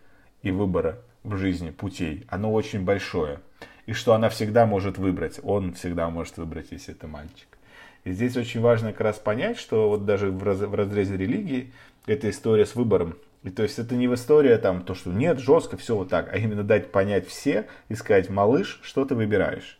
и 0.43 0.51
выбора 0.51 0.99
в 1.23 1.37
жизни, 1.37 1.71
путей, 1.71 2.25
оно 2.29 2.53
очень 2.53 2.83
большое. 2.83 3.39
И 3.87 3.93
что 3.93 4.13
она 4.13 4.29
всегда 4.29 4.65
может 4.65 4.97
выбрать, 4.97 5.39
он 5.43 5.73
всегда 5.73 6.09
может 6.09 6.37
выбрать, 6.37 6.67
если 6.71 6.93
это 6.93 7.07
мальчик. 7.07 7.47
И 8.03 8.11
здесь 8.11 8.37
очень 8.37 8.61
важно 8.61 8.91
как 8.91 9.01
раз 9.01 9.17
понять, 9.17 9.57
что 9.57 9.89
вот 9.89 10.05
даже 10.05 10.31
в 10.31 10.75
разрезе 10.75 11.17
религии 11.17 11.73
эта 12.05 12.29
история 12.29 12.65
с 12.65 12.75
выбором 12.75 13.15
и 13.45 13.51
то 13.51 13.61
есть 13.61 13.77
это 13.77 13.95
не 13.95 14.07
в 14.07 14.15
история 14.15 14.57
там, 14.57 14.81
то, 14.81 14.95
что 14.95 15.11
нет, 15.11 15.39
жестко, 15.39 15.77
все 15.77 15.95
вот 15.95 16.09
так, 16.09 16.33
а 16.33 16.37
именно 16.37 16.63
дать 16.63 16.91
понять 16.91 17.27
все 17.27 17.67
и 17.89 17.95
сказать, 17.95 18.27
малыш, 18.31 18.79
что 18.81 19.05
ты 19.05 19.13
выбираешь? 19.13 19.77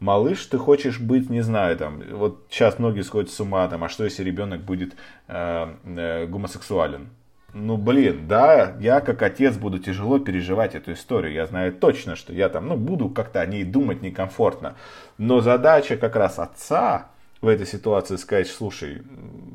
Малыш, 0.00 0.46
ты 0.46 0.56
хочешь 0.56 0.98
быть, 0.98 1.28
не 1.28 1.42
знаю, 1.42 1.76
там, 1.76 2.02
вот 2.10 2.46
сейчас 2.48 2.78
многие 2.78 3.02
сходят 3.02 3.30
с 3.30 3.38
ума, 3.38 3.68
там, 3.68 3.84
а 3.84 3.90
что 3.90 4.04
если 4.04 4.24
ребенок 4.24 4.62
будет 4.62 4.94
э, 5.28 5.74
э, 5.84 6.26
гомосексуален? 6.26 7.10
Ну, 7.52 7.76
блин, 7.76 8.26
да, 8.28 8.76
я 8.80 9.02
как 9.02 9.20
отец 9.20 9.58
буду 9.58 9.78
тяжело 9.78 10.18
переживать 10.18 10.74
эту 10.74 10.94
историю. 10.94 11.34
Я 11.34 11.44
знаю 11.44 11.74
точно, 11.74 12.16
что 12.16 12.32
я 12.32 12.48
там, 12.48 12.66
ну, 12.66 12.78
буду 12.78 13.10
как-то 13.10 13.42
о 13.42 13.46
ней 13.46 13.62
думать 13.62 14.00
некомфортно. 14.00 14.76
Но 15.18 15.42
задача 15.42 15.98
как 15.98 16.16
раз 16.16 16.38
отца 16.38 17.11
в 17.42 17.48
этой 17.48 17.66
ситуации 17.66 18.16
сказать, 18.16 18.46
слушай, 18.46 19.02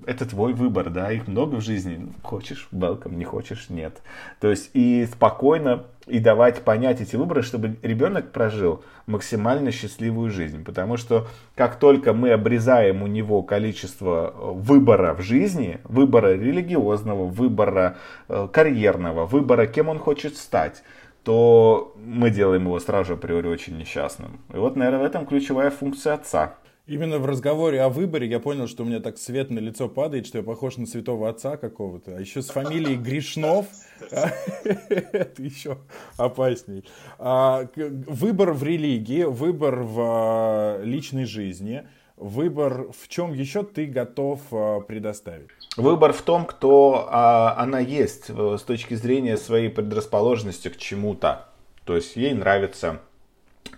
это 0.05 0.25
твой 0.29 0.53
выбор, 0.53 0.89
да, 0.89 1.09
их 1.09 1.27
много 1.27 1.55
в 1.55 1.61
жизни, 1.61 2.11
хочешь, 2.21 2.67
welcome, 2.73 3.15
не 3.15 3.23
хочешь, 3.23 3.69
нет. 3.69 4.01
То 4.41 4.49
есть 4.49 4.69
и 4.73 5.07
спокойно 5.09 5.85
и 6.05 6.19
давать 6.19 6.63
понять 6.63 6.99
эти 6.99 7.15
выборы, 7.15 7.43
чтобы 7.43 7.77
ребенок 7.81 8.31
прожил 8.31 8.83
максимально 9.05 9.71
счастливую 9.71 10.31
жизнь. 10.31 10.65
Потому 10.65 10.97
что 10.97 11.27
как 11.55 11.79
только 11.79 12.13
мы 12.13 12.31
обрезаем 12.31 13.03
у 13.03 13.07
него 13.07 13.41
количество 13.41 14.33
э, 14.33 14.51
выбора 14.51 15.13
в 15.13 15.21
жизни, 15.21 15.79
выбора 15.85 16.33
религиозного, 16.33 17.25
выбора 17.25 17.97
э, 18.27 18.49
карьерного, 18.51 19.25
выбора, 19.25 19.65
кем 19.65 19.87
он 19.87 19.99
хочет 19.99 20.35
стать, 20.35 20.83
то 21.23 21.93
мы 21.97 22.31
делаем 22.31 22.63
его 22.63 22.79
сразу 22.79 23.05
же 23.05 23.13
априори 23.13 23.47
очень 23.47 23.77
несчастным. 23.77 24.39
И 24.53 24.57
вот, 24.57 24.75
наверное, 24.75 25.01
в 25.01 25.05
этом 25.05 25.25
ключевая 25.25 25.71
функция 25.71 26.13
отца. 26.13 26.55
Именно 26.87 27.19
в 27.19 27.25
разговоре 27.25 27.81
о 27.81 27.89
выборе 27.89 28.27
я 28.27 28.39
понял, 28.39 28.65
что 28.65 28.83
у 28.83 28.85
меня 28.85 29.01
так 29.01 29.17
свет 29.17 29.49
на 29.49 29.59
лицо 29.59 29.89
падает, 29.89 30.25
что 30.25 30.37
я 30.37 30.43
похож 30.43 30.77
на 30.77 30.85
святого 30.85 31.27
отца 31.27 31.57
какого-то. 31.57 32.15
А 32.15 32.19
еще 32.21 32.41
с 32.41 32.47
фамилией 32.47 32.95
Гришнов. 32.95 33.65
Это 34.09 35.43
еще 35.43 35.79
опасней. 36.15 36.85
А, 37.19 37.67
выбор 37.75 38.53
в 38.53 38.63
религии, 38.63 39.23
выбор 39.23 39.81
в 39.81 39.99
а, 39.99 40.81
личной 40.81 41.25
жизни, 41.25 41.85
выбор 42.15 42.87
в 42.97 43.09
чем 43.09 43.33
еще 43.33 43.63
ты 43.63 43.85
готов 43.85 44.39
а, 44.51 44.79
предоставить? 44.79 45.49
Выбор 45.75 46.13
в 46.13 46.21
том, 46.21 46.45
кто 46.45 47.09
она 47.11 47.79
есть 47.79 48.29
э, 48.29 48.57
с 48.57 48.63
точки 48.63 48.93
зрения 48.93 49.35
своей 49.35 49.69
предрасположенности 49.69 50.69
к 50.69 50.77
чему-то. 50.77 51.49
То 51.83 51.97
есть 51.97 52.15
ей 52.15 52.33
нравится, 52.33 53.01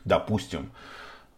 допустим, 0.05 0.71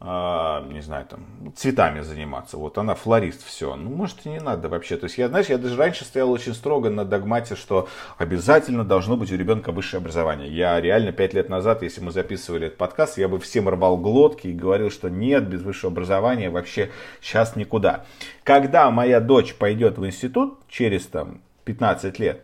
не 0.03 0.81
знаю, 0.81 1.05
там, 1.05 1.53
цветами 1.55 2.01
заниматься. 2.01 2.58
Вот 2.58 2.79
она 2.79 2.96
флорист, 2.96 3.46
все. 3.46 3.75
Ну, 3.75 3.91
может, 3.91 4.25
и 4.25 4.29
не 4.29 4.39
надо 4.39 4.67
вообще. 4.67 4.98
То 4.98 5.05
есть, 5.05 5.20
я, 5.20 5.27
знаешь, 5.27 5.46
я 5.46 5.60
даже 5.60 5.77
раньше 5.77 6.05
стоял 6.05 6.31
очень 6.31 6.55
строго 6.55 6.89
на 6.89 7.05
догмате, 7.05 7.55
что 7.55 7.88
обязательно 8.17 8.84
должно 8.84 9.15
быть 9.15 9.31
у 9.31 9.36
ребенка 9.36 9.72
высшее 9.72 10.01
образование. 10.01 10.50
Я 10.50 10.81
реально 10.81 11.12
пять 11.12 11.36
лет 11.36 11.50
назад, 11.50 11.84
если 11.84 12.01
мы 12.01 12.12
записывали 12.12 12.67
этот 12.67 12.79
подкаст, 12.79 13.20
я 13.20 13.27
бы 13.27 13.39
всем 13.39 13.70
рвал 13.70 13.96
глотки 13.96 14.48
и 14.48 14.53
говорил, 14.53 14.89
что 14.89 15.08
нет, 15.08 15.48
без 15.48 15.62
высшего 15.62 15.91
образования 15.91 16.50
вообще 16.50 16.89
сейчас 17.22 17.55
никуда. 17.55 18.05
Когда 18.43 18.89
моя 18.89 19.20
дочь 19.20 19.53
пойдет 19.53 20.00
в 20.00 20.05
институт 20.08 20.58
через 20.67 21.05
там 21.05 21.41
15 21.65 22.17
лет, 22.17 22.43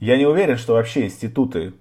я 0.00 0.16
не 0.16 0.26
уверен, 0.26 0.56
что 0.56 0.72
вообще 0.72 1.04
институты 1.04 1.74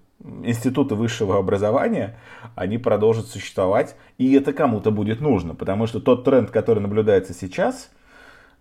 институты 0.43 0.95
высшего 0.95 1.37
образования, 1.37 2.17
они 2.55 2.77
продолжат 2.77 3.27
существовать, 3.27 3.95
и 4.17 4.33
это 4.33 4.53
кому-то 4.53 4.91
будет 4.91 5.21
нужно, 5.21 5.55
потому 5.55 5.87
что 5.87 5.99
тот 5.99 6.23
тренд, 6.23 6.49
который 6.49 6.79
наблюдается 6.79 7.33
сейчас, 7.33 7.89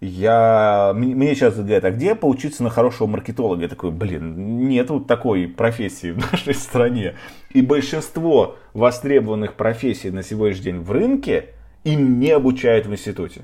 я, 0.05 0.93
мне 0.97 1.33
сейчас 1.37 1.55
говорят, 1.55 1.85
а 1.85 1.93
где 1.93 2.17
поучиться 2.17 2.65
на 2.65 2.71
хорошего 2.71 3.07
маркетолога? 3.07 3.63
Я 3.63 3.69
такой, 3.69 3.93
блин, 3.93 4.67
нет 4.67 4.91
вот 4.91 5.07
такой 5.07 5.47
профессии 5.47 6.11
в 6.11 6.19
нашей 6.33 6.55
стране. 6.55 7.15
И 7.51 7.63
большинство 7.63 8.57
востребованных 8.75 9.55
профессий 9.55 10.11
на 10.11 10.25
сегодняшний 10.25 10.65
день 10.65 10.81
в 10.81 10.91
рынке 10.91 11.51
им 11.85 12.19
не 12.19 12.31
обучают 12.31 12.87
в 12.87 12.93
институте. 12.93 13.43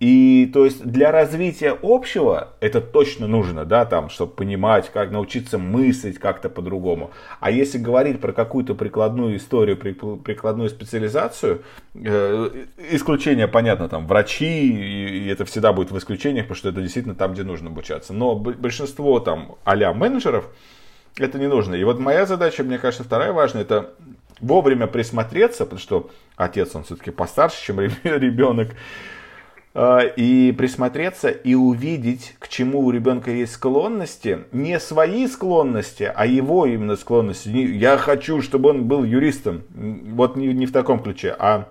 И 0.00 0.50
то 0.54 0.64
есть 0.64 0.82
для 0.82 1.12
развития 1.12 1.76
общего 1.82 2.54
это 2.60 2.80
точно 2.80 3.26
нужно, 3.26 3.66
да, 3.66 3.84
там, 3.84 4.08
чтобы 4.08 4.32
понимать, 4.32 4.90
как 4.90 5.10
научиться 5.10 5.58
мыслить 5.58 6.18
как-то 6.18 6.48
по-другому. 6.48 7.10
А 7.38 7.50
если 7.50 7.76
говорить 7.76 8.18
про 8.18 8.32
какую-то 8.32 8.74
прикладную 8.74 9.36
историю, 9.36 9.76
прикладную 9.76 10.70
специализацию, 10.70 11.62
э, 11.94 12.64
исключение, 12.90 13.46
понятно, 13.46 13.90
там, 13.90 14.06
врачи, 14.06 14.70
и 14.70 15.28
это 15.28 15.44
всегда 15.44 15.74
будет 15.74 15.90
в 15.90 15.98
исключениях, 15.98 16.46
потому 16.46 16.56
что 16.56 16.70
это 16.70 16.80
действительно 16.80 17.14
там, 17.14 17.34
где 17.34 17.42
нужно 17.42 17.68
обучаться. 17.68 18.14
Но 18.14 18.34
большинство 18.36 19.20
там 19.20 19.56
а 19.64 19.76
менеджеров, 19.92 20.48
это 21.18 21.38
не 21.38 21.46
нужно. 21.46 21.74
И 21.74 21.84
вот 21.84 21.98
моя 21.98 22.24
задача, 22.24 22.64
мне 22.64 22.78
кажется, 22.78 23.04
вторая 23.04 23.34
важная, 23.34 23.62
это 23.62 23.90
вовремя 24.40 24.86
присмотреться, 24.86 25.64
потому 25.64 25.80
что 25.80 26.10
отец, 26.36 26.74
он 26.74 26.84
все-таки 26.84 27.10
постарше, 27.10 27.62
чем 27.62 27.80
ребенок, 27.80 28.70
и 29.74 30.54
присмотреться 30.58 31.28
и 31.28 31.54
увидеть, 31.54 32.34
к 32.38 32.48
чему 32.48 32.80
у 32.80 32.90
ребенка 32.90 33.30
есть 33.30 33.52
склонности, 33.52 34.40
не 34.50 34.80
свои 34.80 35.28
склонности, 35.28 36.10
а 36.12 36.26
его 36.26 36.66
именно 36.66 36.96
склонности. 36.96 37.48
Я 37.48 37.96
хочу, 37.96 38.42
чтобы 38.42 38.70
он 38.70 38.86
был 38.86 39.04
юристом. 39.04 39.62
Вот 39.70 40.36
не, 40.36 40.48
не 40.48 40.66
в 40.66 40.72
таком 40.72 41.00
ключе, 41.00 41.36
а 41.38 41.68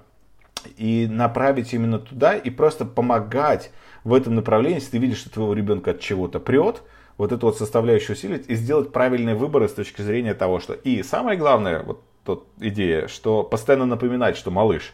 и 0.78 1.08
направить 1.10 1.74
именно 1.74 2.00
туда 2.00 2.36
и 2.36 2.50
просто 2.50 2.86
помогать 2.86 3.72
в 4.04 4.14
этом 4.14 4.36
направлении, 4.36 4.80
если 4.80 4.92
ты 4.92 4.98
видишь, 4.98 5.20
что 5.20 5.30
твоего 5.30 5.54
ребенка 5.54 5.92
от 5.92 6.00
чего-то 6.00 6.40
прет, 6.40 6.84
вот 7.18 7.34
эту 7.34 7.48
вот 7.48 7.58
составляющую 7.58 8.16
усилить 8.16 8.46
и 8.48 8.56
сделать 8.56 8.94
правильные 8.94 9.36
выборы 9.36 9.68
с 9.68 9.74
точки 9.74 10.02
зрения 10.02 10.34
того, 10.34 10.62
что... 10.62 10.74
И 10.74 11.04
самое 11.04 11.38
главное, 11.38 11.84
вот 11.84 12.02
тут 12.24 12.46
идея, 12.60 13.08
что 13.08 13.44
постоянно 13.44 13.86
напоминать, 13.86 14.38
что 14.38 14.52
малыш, 14.52 14.94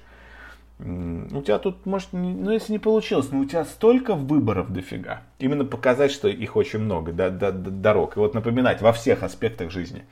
у 0.79 1.41
тебя 1.41 1.57
тут, 1.57 1.85
может, 1.85 2.11
не, 2.11 2.33
ну 2.33 2.51
если 2.51 2.73
не 2.73 2.79
получилось, 2.79 3.31
но 3.31 3.39
у 3.39 3.45
тебя 3.45 3.63
столько 3.63 4.13
выборов 4.13 4.73
дофига. 4.73 5.21
Именно 5.39 5.65
показать, 5.65 6.11
что 6.11 6.27
их 6.27 6.55
очень 6.55 6.79
много, 6.79 7.13
да, 7.13 7.29
да, 7.29 7.51
да, 7.51 7.69
дорог. 7.69 8.17
И 8.17 8.19
вот 8.19 8.33
напоминать 8.33 8.81
во 8.81 8.91
всех 8.91 9.23
аспектах 9.23 9.71
жизни. 9.71 10.03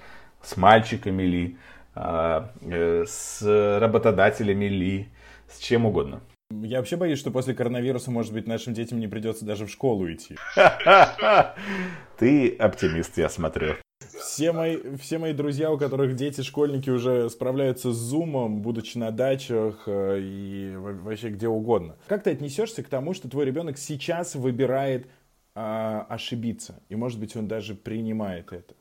С 0.42 0.56
мальчиками 0.56 1.24
ли, 1.24 1.58
а, 1.96 2.52
э, 2.62 3.04
с 3.06 3.42
работодателями 3.80 4.66
ли, 4.66 5.10
с 5.50 5.60
чем 5.60 5.86
угодно. 5.86 6.22
Я 6.62 6.78
вообще 6.78 6.96
боюсь, 6.96 7.20
что 7.20 7.32
после 7.32 7.54
коронавируса, 7.54 8.12
может 8.12 8.32
быть, 8.32 8.48
нашим 8.48 8.74
детям 8.74 9.00
не 9.00 9.08
придется 9.08 9.44
даже 9.44 9.66
в 9.66 9.72
школу 9.72 10.12
идти. 10.12 10.38
Ты 12.18 12.56
оптимист, 12.56 13.18
я 13.18 13.28
смотрю. 13.28 13.76
Все 14.24 14.52
мои, 14.52 14.78
все 14.98 15.18
мои 15.18 15.34
друзья, 15.34 15.72
у 15.72 15.78
которых 15.78 16.16
дети, 16.16 16.42
школьники 16.42 16.90
уже 16.90 17.30
справляются 17.30 17.92
с 17.92 17.98
зумом, 17.98 18.62
будучи 18.62 18.98
на 18.98 19.12
дачах 19.12 19.84
э, 19.86 20.20
и 20.22 20.76
вообще 20.76 21.30
где 21.30 21.48
угодно. 21.48 21.98
Как 22.08 22.24
ты 22.24 22.32
отнесешься 22.32 22.84
к 22.84 22.88
тому, 22.88 23.14
что 23.14 23.30
твой 23.30 23.46
ребенок 23.46 23.78
сейчас 23.78 24.36
выбирает 24.36 25.08
а, 25.56 26.06
ошибиться? 26.10 26.82
И, 26.90 26.96
может 26.96 27.20
быть, 27.20 27.36
он 27.36 27.48
даже 27.48 27.76
принимает 27.76 28.54
это. 28.54 28.74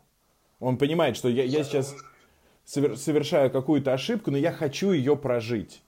Он 0.61 0.78
понимает, 0.78 1.16
что 1.16 1.28
я, 1.28 1.44
я 1.44 1.64
сейчас 1.64 1.94
совершаю 2.64 3.50
какую-то 3.50 3.92
ошибку, 3.92 4.30
но 4.30 4.38
я 4.38 4.52
хочу 4.52 4.92
ее 4.92 5.16
прожить. 5.16 5.82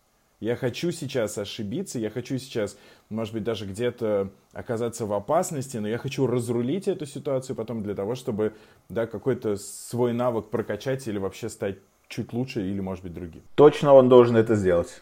Я 0.44 0.56
хочу 0.56 0.92
сейчас 0.92 1.38
ошибиться, 1.38 1.98
я 1.98 2.10
хочу 2.10 2.36
сейчас, 2.36 2.76
может 3.08 3.32
быть, 3.32 3.44
даже 3.44 3.64
где-то 3.64 4.28
оказаться 4.52 5.06
в 5.06 5.14
опасности, 5.14 5.78
но 5.78 5.88
я 5.88 5.96
хочу 5.96 6.26
разрулить 6.26 6.86
эту 6.86 7.06
ситуацию 7.06 7.56
потом 7.56 7.82
для 7.82 7.94
того, 7.94 8.14
чтобы 8.14 8.52
да, 8.90 9.06
какой-то 9.06 9.56
свой 9.56 10.12
навык 10.12 10.50
прокачать 10.50 11.08
или 11.08 11.16
вообще 11.16 11.48
стать 11.48 11.78
чуть 12.08 12.34
лучше 12.34 12.60
или, 12.60 12.78
может 12.80 13.02
быть, 13.04 13.14
другим. 13.14 13.40
Точно 13.54 13.94
он 13.94 14.10
должен 14.10 14.36
это 14.36 14.54
сделать. 14.54 15.00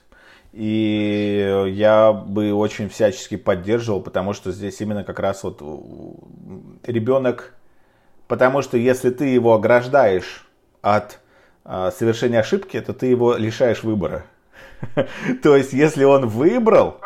И 0.53 1.65
я 1.71 2.13
бы 2.13 2.53
очень 2.53 2.89
всячески 2.89 3.37
поддерживал, 3.37 4.01
потому 4.01 4.35
что 4.35 4.53
здесь 4.53 4.81
именно 4.81 5.03
как 5.03 5.19
раз 5.19 5.43
вот 5.43 5.61
ребенок, 6.85 7.53
потому 8.29 8.63
что 8.63 8.77
если 8.77 9.11
ты 9.11 9.25
его 9.25 9.55
ограждаешь 9.55 10.47
от 10.83 11.19
а, 11.65 11.91
совершения 11.91 12.39
ошибки, 12.39 12.81
то 12.81 12.93
ты 12.93 13.07
его 13.07 13.35
лишаешь 13.35 13.83
выбора. 13.83 14.25
То 15.43 15.57
есть, 15.57 15.73
если 15.73 16.05
он 16.05 16.27
выбрал... 16.27 17.01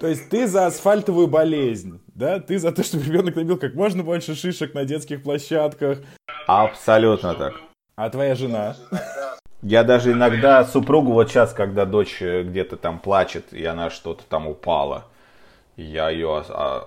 То 0.00 0.08
есть, 0.08 0.28
ты 0.30 0.48
за 0.48 0.66
асфальтовую 0.66 1.28
болезнь, 1.28 2.00
да? 2.14 2.40
Ты 2.40 2.58
за 2.58 2.72
то, 2.72 2.82
чтобы 2.82 3.04
ребенок 3.04 3.36
набил 3.36 3.56
как 3.56 3.74
можно 3.74 4.02
больше 4.02 4.34
шишек 4.34 4.74
на 4.74 4.84
детских 4.84 5.22
площадках. 5.22 5.98
Абсолютно 6.46 7.34
так. 7.34 7.54
А 7.94 8.10
твоя 8.10 8.34
жена? 8.34 8.76
Я 9.62 9.84
даже 9.84 10.10
иногда 10.10 10.64
супругу, 10.64 11.12
вот 11.12 11.30
сейчас, 11.30 11.52
когда 11.52 11.86
дочь 11.86 12.20
где-то 12.20 12.76
там 12.76 12.98
плачет, 12.98 13.52
и 13.52 13.64
она 13.64 13.90
что-то 13.90 14.24
там 14.28 14.48
упала, 14.48 15.04
я 15.76 16.10
ее 16.10 16.42
а, 16.48 16.84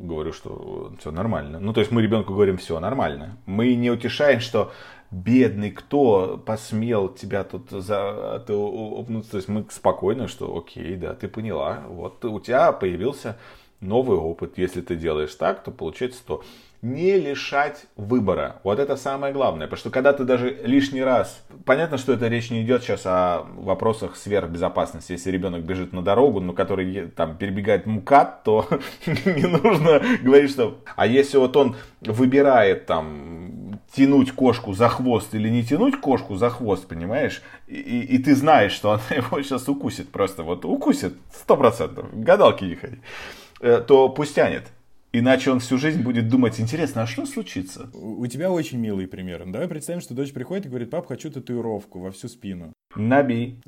говорю, 0.00 0.32
что 0.32 0.92
все 1.00 1.10
нормально. 1.10 1.58
Ну, 1.58 1.72
то 1.72 1.80
есть 1.80 1.90
мы 1.90 2.00
ребенку 2.00 2.32
говорим, 2.32 2.58
все 2.58 2.78
нормально. 2.80 3.36
Мы 3.44 3.74
не 3.74 3.90
утешаем, 3.90 4.40
что 4.40 4.72
бедный, 5.10 5.70
кто 5.70 6.42
посмел 6.44 7.08
тебя 7.08 7.44
тут 7.44 7.70
за, 7.70 8.42
ты, 8.46 8.52
То 8.52 9.36
есть 9.36 9.48
мы 9.48 9.66
спокойно, 9.70 10.28
что 10.28 10.56
окей, 10.56 10.96
да, 10.96 11.14
ты 11.14 11.28
поняла. 11.28 11.82
Вот 11.88 12.24
у 12.24 12.38
тебя 12.40 12.72
появился 12.72 13.36
новый 13.80 14.18
опыт. 14.18 14.56
Если 14.56 14.80
ты 14.80 14.96
делаешь 14.96 15.34
так, 15.34 15.64
то 15.64 15.70
получается 15.70 16.22
то. 16.24 16.42
Не 16.82 17.18
лишать 17.18 17.84
выбора. 17.96 18.56
Вот 18.64 18.78
это 18.78 18.96
самое 18.96 19.34
главное. 19.34 19.66
Потому 19.66 19.80
что 19.80 19.90
когда 19.90 20.14
ты 20.14 20.24
даже 20.24 20.60
лишний 20.64 21.02
раз... 21.02 21.44
Понятно, 21.66 21.98
что 21.98 22.14
это 22.14 22.28
речь 22.28 22.50
не 22.50 22.62
идет 22.62 22.82
сейчас 22.82 23.02
о 23.04 23.44
вопросах 23.56 24.16
сверхбезопасности. 24.16 25.12
Если 25.12 25.30
ребенок 25.30 25.62
бежит 25.62 25.92
на 25.92 26.00
дорогу, 26.00 26.40
но 26.40 26.54
который 26.54 27.08
там 27.08 27.36
перебегает 27.36 27.84
МКАД, 27.84 28.44
то 28.44 28.66
не 29.06 29.46
нужно 29.46 30.00
говорить, 30.22 30.52
что... 30.52 30.78
А 30.96 31.06
если 31.06 31.36
вот 31.36 31.54
он 31.54 31.76
выбирает 32.00 32.86
там 32.86 33.59
тянуть 33.94 34.32
кошку 34.32 34.72
за 34.72 34.88
хвост 34.88 35.34
или 35.34 35.48
не 35.48 35.64
тянуть 35.64 36.00
кошку 36.00 36.36
за 36.36 36.50
хвост, 36.50 36.86
понимаешь? 36.86 37.42
И, 37.66 37.74
и, 37.74 38.16
и 38.16 38.18
ты 38.18 38.34
знаешь, 38.34 38.72
что 38.72 38.92
она 38.92 39.02
его 39.10 39.42
сейчас 39.42 39.68
укусит. 39.68 40.10
Просто 40.10 40.42
вот 40.42 40.64
укусит 40.64 41.14
сто 41.32 41.56
процентов. 41.56 42.06
Гадалки 42.12 42.64
не 42.64 42.76
ходи. 42.76 42.98
Э, 43.60 43.82
то 43.86 44.08
пусть 44.08 44.34
тянет. 44.34 44.68
Иначе 45.12 45.50
он 45.50 45.58
всю 45.58 45.76
жизнь 45.76 46.02
будет 46.02 46.28
думать, 46.28 46.60
интересно, 46.60 47.02
а 47.02 47.06
что 47.06 47.26
случится? 47.26 47.90
У 47.94 48.24
тебя 48.28 48.52
очень 48.52 48.78
милый 48.78 49.08
пример. 49.08 49.42
Давай 49.44 49.66
представим, 49.66 50.00
что 50.00 50.14
дочь 50.14 50.32
приходит 50.32 50.66
и 50.66 50.68
говорит, 50.68 50.90
пап, 50.90 51.08
хочу 51.08 51.32
татуировку 51.32 51.98
во 51.98 52.12
всю 52.12 52.28
спину. 52.28 52.72
Набей. 52.94 53.60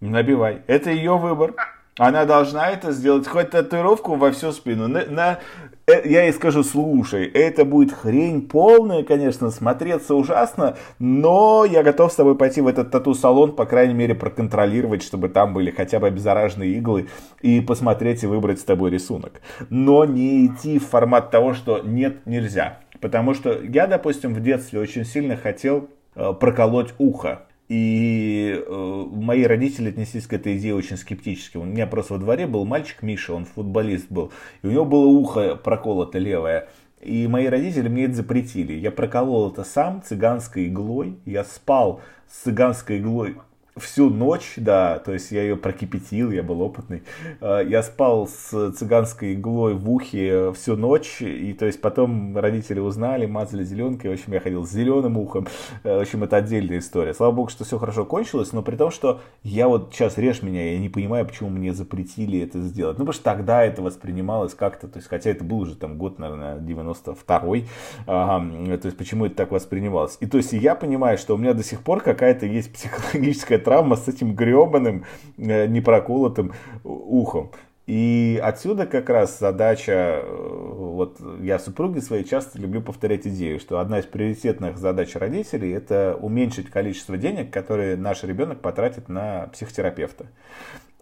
Набивай. 0.00 0.62
Это 0.66 0.90
ее 0.90 1.18
выбор. 1.18 1.54
Она 1.98 2.24
должна 2.24 2.70
это 2.70 2.90
сделать, 2.92 3.28
хоть 3.28 3.50
татуировку 3.50 4.14
во 4.14 4.32
всю 4.32 4.52
спину. 4.52 4.88
На, 4.88 5.04
на, 5.04 5.40
я 5.86 6.24
ей 6.24 6.32
скажу, 6.32 6.62
слушай, 6.62 7.26
это 7.26 7.64
будет 7.64 7.92
хрень 7.92 8.42
полная, 8.42 9.02
конечно, 9.02 9.50
смотреться 9.50 10.14
ужасно, 10.14 10.76
но 10.98 11.64
я 11.64 11.82
готов 11.82 12.12
с 12.12 12.16
тобой 12.16 12.36
пойти 12.36 12.60
в 12.60 12.66
этот 12.66 12.90
тату-салон, 12.90 13.54
по 13.54 13.66
крайней 13.66 13.94
мере, 13.94 14.14
проконтролировать, 14.14 15.02
чтобы 15.02 15.28
там 15.28 15.52
были 15.52 15.70
хотя 15.70 16.00
бы 16.00 16.06
обеззараженные 16.06 16.70
иглы, 16.70 17.08
и 17.42 17.60
посмотреть 17.60 18.22
и 18.22 18.26
выбрать 18.26 18.60
с 18.60 18.64
тобой 18.64 18.90
рисунок. 18.90 19.40
Но 19.68 20.04
не 20.04 20.46
идти 20.46 20.78
в 20.78 20.86
формат 20.88 21.30
того, 21.30 21.52
что 21.52 21.80
нет, 21.80 22.26
нельзя. 22.26 22.80
Потому 23.00 23.34
что 23.34 23.60
я, 23.62 23.86
допустим, 23.86 24.32
в 24.32 24.40
детстве 24.40 24.80
очень 24.80 25.04
сильно 25.04 25.36
хотел 25.36 25.90
э, 26.14 26.32
проколоть 26.32 26.94
ухо. 26.98 27.42
И 27.74 28.64
э, 28.64 29.06
мои 29.10 29.42
родители 29.42 29.88
отнеслись 29.88 30.28
к 30.28 30.32
этой 30.32 30.56
идее 30.58 30.76
очень 30.76 30.96
скептически. 30.96 31.56
У 31.56 31.64
меня 31.64 31.88
просто 31.88 32.14
во 32.14 32.20
дворе 32.20 32.46
был 32.46 32.64
мальчик 32.64 33.02
Миша, 33.02 33.34
он 33.34 33.46
футболист 33.46 34.06
был. 34.10 34.30
И 34.62 34.68
у 34.68 34.70
него 34.70 34.84
было 34.84 35.06
ухо 35.06 35.56
проколото 35.56 36.18
левое. 36.18 36.68
И 37.00 37.26
мои 37.26 37.46
родители 37.46 37.88
мне 37.88 38.04
это 38.04 38.14
запретили. 38.14 38.74
Я 38.74 38.92
проколол 38.92 39.50
это 39.50 39.64
сам 39.64 40.04
цыганской 40.04 40.68
иглой. 40.68 41.18
Я 41.24 41.42
спал 41.42 42.00
с 42.30 42.44
цыганской 42.44 42.98
иглой 42.98 43.38
всю 43.76 44.08
ночь, 44.08 44.54
да, 44.56 44.98
то 45.00 45.12
есть 45.12 45.32
я 45.32 45.42
ее 45.42 45.56
прокипятил, 45.56 46.30
я 46.30 46.42
был 46.42 46.62
опытный. 46.62 47.02
А, 47.40 47.60
я 47.60 47.82
спал 47.82 48.28
с 48.28 48.72
цыганской 48.72 49.34
иглой 49.34 49.74
в 49.74 49.90
ухе 49.90 50.52
всю 50.52 50.76
ночь, 50.76 51.20
и 51.20 51.52
то 51.54 51.66
есть 51.66 51.80
потом 51.80 52.38
родители 52.38 52.78
узнали, 52.78 53.26
мазали 53.26 53.64
зеленкой, 53.64 54.10
в 54.10 54.14
общем, 54.14 54.32
я 54.32 54.40
ходил 54.40 54.64
с 54.64 54.70
зеленым 54.70 55.18
ухом. 55.18 55.48
В 55.82 56.00
общем, 56.00 56.22
это 56.22 56.36
отдельная 56.36 56.78
история. 56.78 57.14
Слава 57.14 57.32
богу, 57.32 57.50
что 57.50 57.64
все 57.64 57.78
хорошо 57.78 58.04
кончилось, 58.04 58.52
но 58.52 58.62
при 58.62 58.76
том, 58.76 58.90
что 58.90 59.20
я 59.42 59.66
вот 59.66 59.92
сейчас 59.92 60.18
режь 60.18 60.42
меня, 60.42 60.72
я 60.72 60.78
не 60.78 60.88
понимаю, 60.88 61.26
почему 61.26 61.50
мне 61.50 61.74
запретили 61.74 62.40
это 62.40 62.60
сделать. 62.60 62.98
Ну, 62.98 63.04
потому 63.04 63.14
что 63.14 63.24
тогда 63.24 63.64
это 63.64 63.82
воспринималось 63.82 64.54
как-то, 64.54 64.86
то 64.86 64.98
есть, 64.98 65.08
хотя 65.08 65.30
это 65.30 65.42
был 65.42 65.58
уже 65.58 65.74
там 65.74 65.98
год, 65.98 66.18
наверное, 66.18 66.58
92-й, 66.58 67.66
ага, 68.06 68.78
то 68.78 68.86
есть, 68.86 68.96
почему 68.96 69.26
это 69.26 69.34
так 69.34 69.50
воспринималось. 69.50 70.16
И 70.20 70.26
то 70.26 70.36
есть, 70.36 70.52
я 70.52 70.76
понимаю, 70.76 71.18
что 71.18 71.34
у 71.34 71.38
меня 71.38 71.54
до 71.54 71.64
сих 71.64 71.80
пор 71.80 72.00
какая-то 72.00 72.46
есть 72.46 72.72
психологическая 72.72 73.58
травма 73.64 73.96
с 73.96 74.06
этим 74.08 74.34
гребаным 74.34 75.04
э, 75.38 75.66
непроколотым 75.66 76.52
ухом. 76.84 77.50
И 77.86 78.40
отсюда 78.42 78.86
как 78.86 79.10
раз 79.10 79.38
задача, 79.38 80.22
э, 80.22 80.70
вот 80.74 81.18
я 81.42 81.58
супруге 81.58 82.00
своей 82.00 82.24
часто 82.24 82.58
люблю 82.58 82.80
повторять 82.80 83.26
идею, 83.26 83.60
что 83.60 83.78
одна 83.78 83.98
из 83.98 84.06
приоритетных 84.06 84.78
задач 84.78 85.14
родителей 85.16 85.72
это 85.72 86.18
уменьшить 86.18 86.70
количество 86.70 87.18
денег, 87.18 87.50
которые 87.50 87.96
наш 87.96 88.22
ребенок 88.22 88.60
потратит 88.60 89.10
на 89.10 89.48
психотерапевта. 89.52 90.26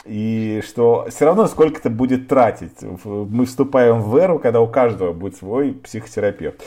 И 0.04 0.60
что 0.66 1.06
все 1.10 1.26
равно 1.26 1.46
сколько-то 1.46 1.88
будет 1.88 2.26
тратить. 2.26 2.82
Мы 3.04 3.46
вступаем 3.46 4.00
в 4.00 4.16
эру, 4.16 4.40
когда 4.40 4.60
у 4.60 4.66
каждого 4.66 5.12
будет 5.12 5.36
свой 5.36 5.74
психотерапевт. 5.74 6.60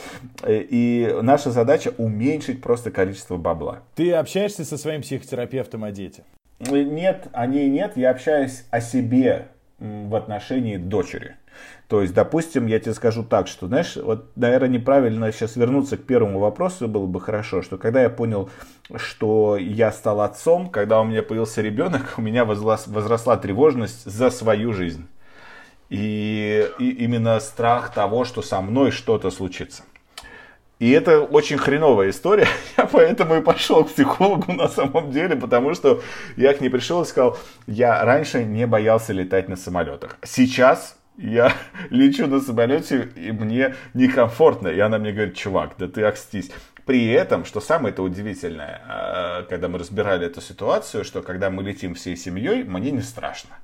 И 0.48 1.14
наша 1.20 1.50
задача 1.50 1.92
уменьшить 1.98 2.62
просто 2.62 2.90
количество 2.90 3.36
бабла. 3.36 3.80
Ты 3.94 4.14
общаешься 4.14 4.64
со 4.64 4.78
своим 4.78 5.02
психотерапевтом 5.02 5.84
о 5.84 5.90
детях? 5.90 6.24
Нет, 6.60 7.28
о 7.32 7.46
ней 7.46 7.68
нет. 7.68 7.98
Я 7.98 8.12
общаюсь 8.12 8.64
о 8.70 8.80
себе 8.80 9.48
в 9.78 10.14
отношении 10.14 10.76
дочери. 10.76 11.36
То 11.88 12.02
есть, 12.02 12.14
допустим, 12.14 12.66
я 12.66 12.80
тебе 12.80 12.94
скажу 12.94 13.22
так, 13.22 13.46
что, 13.46 13.66
знаешь, 13.66 13.96
вот, 13.96 14.36
наверное, 14.36 14.68
неправильно 14.68 15.30
сейчас 15.32 15.56
вернуться 15.56 15.96
к 15.96 16.04
первому 16.04 16.38
вопросу 16.38 16.88
было 16.88 17.06
бы 17.06 17.20
хорошо, 17.20 17.62
что 17.62 17.78
когда 17.78 18.02
я 18.02 18.10
понял, 18.10 18.50
что 18.96 19.56
я 19.56 19.92
стал 19.92 20.20
отцом, 20.22 20.68
когда 20.68 21.00
у 21.00 21.04
меня 21.04 21.22
появился 21.22 21.62
ребенок, 21.62 22.14
у 22.16 22.22
меня 22.22 22.44
возросла, 22.44 22.92
возросла 22.92 23.36
тревожность 23.36 24.04
за 24.04 24.30
свою 24.30 24.72
жизнь. 24.72 25.06
И, 25.88 26.68
и 26.80 26.90
именно 26.90 27.38
страх 27.38 27.94
того, 27.94 28.24
что 28.24 28.42
со 28.42 28.60
мной 28.60 28.90
что-то 28.90 29.30
случится. 29.30 29.84
И 30.78 30.90
это 30.90 31.20
очень 31.22 31.56
хреновая 31.56 32.10
история. 32.10 32.48
Я 32.76 32.86
поэтому 32.86 33.36
и 33.36 33.40
пошел 33.40 33.84
к 33.84 33.90
психологу 33.90 34.52
на 34.52 34.68
самом 34.68 35.10
деле, 35.10 35.34
потому 35.36 35.74
что 35.74 36.02
я 36.36 36.52
к 36.52 36.60
ней 36.60 36.68
пришел 36.68 37.02
и 37.02 37.06
сказал, 37.06 37.38
я 37.66 38.04
раньше 38.04 38.44
не 38.44 38.66
боялся 38.66 39.14
летать 39.14 39.48
на 39.48 39.56
самолетах. 39.56 40.18
Сейчас 40.22 40.98
я 41.16 41.52
лечу 41.90 42.26
на 42.26 42.40
самолете, 42.40 43.08
и 43.16 43.32
мне 43.32 43.74
некомфортно. 43.94 44.68
И 44.68 44.78
она 44.78 44.98
мне 44.98 45.12
говорит, 45.12 45.34
чувак, 45.34 45.76
да 45.78 45.88
ты 45.88 46.02
окстись. 46.02 46.50
При 46.84 47.10
этом, 47.10 47.44
что 47.44 47.60
самое 47.60 47.92
это 47.92 48.02
удивительное, 48.02 48.80
а, 48.86 49.42
когда 49.44 49.68
мы 49.68 49.78
разбирали 49.78 50.26
эту 50.26 50.40
ситуацию, 50.40 51.04
что 51.04 51.22
когда 51.22 51.50
мы 51.50 51.62
летим 51.62 51.94
всей 51.94 52.16
семьей, 52.16 52.64
мне 52.64 52.90
не 52.90 53.02
страшно. 53.02 53.56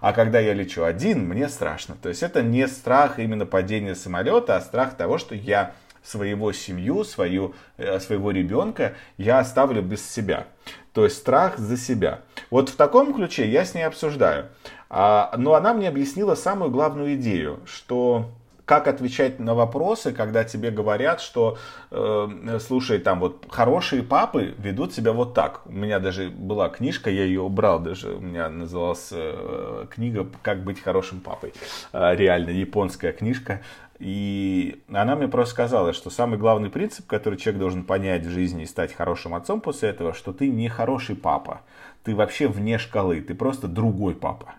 А 0.00 0.12
когда 0.12 0.40
я 0.40 0.52
лечу 0.52 0.82
один, 0.82 1.26
мне 1.26 1.48
страшно. 1.48 1.96
То 2.02 2.08
есть 2.08 2.22
это 2.22 2.42
не 2.42 2.66
страх 2.68 3.18
именно 3.18 3.46
падения 3.46 3.94
самолета, 3.94 4.56
а 4.56 4.60
страх 4.60 4.94
того, 4.94 5.16
что 5.16 5.34
я 5.34 5.72
своего 6.06 6.52
семью, 6.52 7.04
свою, 7.04 7.54
э, 7.76 7.98
своего 8.00 8.30
ребенка 8.30 8.94
я 9.18 9.38
оставлю 9.38 9.82
без 9.82 10.08
себя. 10.08 10.46
То 10.92 11.04
есть 11.04 11.18
страх 11.18 11.58
за 11.58 11.76
себя. 11.76 12.20
Вот 12.50 12.68
в 12.68 12.76
таком 12.76 13.12
ключе 13.12 13.48
я 13.48 13.64
с 13.64 13.74
ней 13.74 13.82
обсуждаю. 13.82 14.46
А, 14.88 15.34
но 15.36 15.54
она 15.54 15.74
мне 15.74 15.88
объяснила 15.88 16.34
самую 16.34 16.70
главную 16.70 17.16
идею, 17.16 17.60
что 17.66 18.30
как 18.66 18.88
отвечать 18.88 19.38
на 19.38 19.54
вопросы, 19.54 20.12
когда 20.12 20.42
тебе 20.42 20.70
говорят, 20.72 21.20
что, 21.20 21.56
э, 21.92 22.58
слушай, 22.60 22.98
там 22.98 23.20
вот 23.20 23.46
хорошие 23.48 24.02
папы 24.02 24.54
ведут 24.58 24.92
себя 24.92 25.12
вот 25.12 25.34
так. 25.34 25.62
У 25.66 25.72
меня 25.72 26.00
даже 26.00 26.30
была 26.30 26.68
книжка, 26.68 27.08
я 27.08 27.22
ее 27.24 27.42
убрал 27.42 27.78
даже, 27.78 28.14
у 28.16 28.20
меня 28.20 28.48
называлась 28.48 29.08
э, 29.12 29.86
книга 29.88 30.26
«Как 30.42 30.64
быть 30.64 30.82
хорошим 30.82 31.20
папой». 31.20 31.54
Э, 31.92 32.16
реально, 32.16 32.50
японская 32.50 33.12
книжка. 33.12 33.62
И 33.98 34.82
она 34.92 35.16
мне 35.16 35.28
просто 35.28 35.54
сказала, 35.54 35.92
что 35.92 36.10
самый 36.10 36.38
главный 36.38 36.70
принцип, 36.70 37.06
который 37.06 37.38
человек 37.38 37.60
должен 37.60 37.84
понять 37.84 38.24
в 38.26 38.30
жизни 38.30 38.64
и 38.64 38.66
стать 38.66 38.92
хорошим 38.92 39.34
отцом 39.34 39.60
после 39.60 39.88
этого, 39.88 40.12
что 40.12 40.32
ты 40.32 40.48
не 40.48 40.68
хороший 40.68 41.16
папа. 41.16 41.62
Ты 42.02 42.14
вообще 42.14 42.46
вне 42.46 42.78
шкалы, 42.78 43.20
ты 43.20 43.34
просто 43.34 43.68
другой 43.68 44.14
папа. 44.14 44.54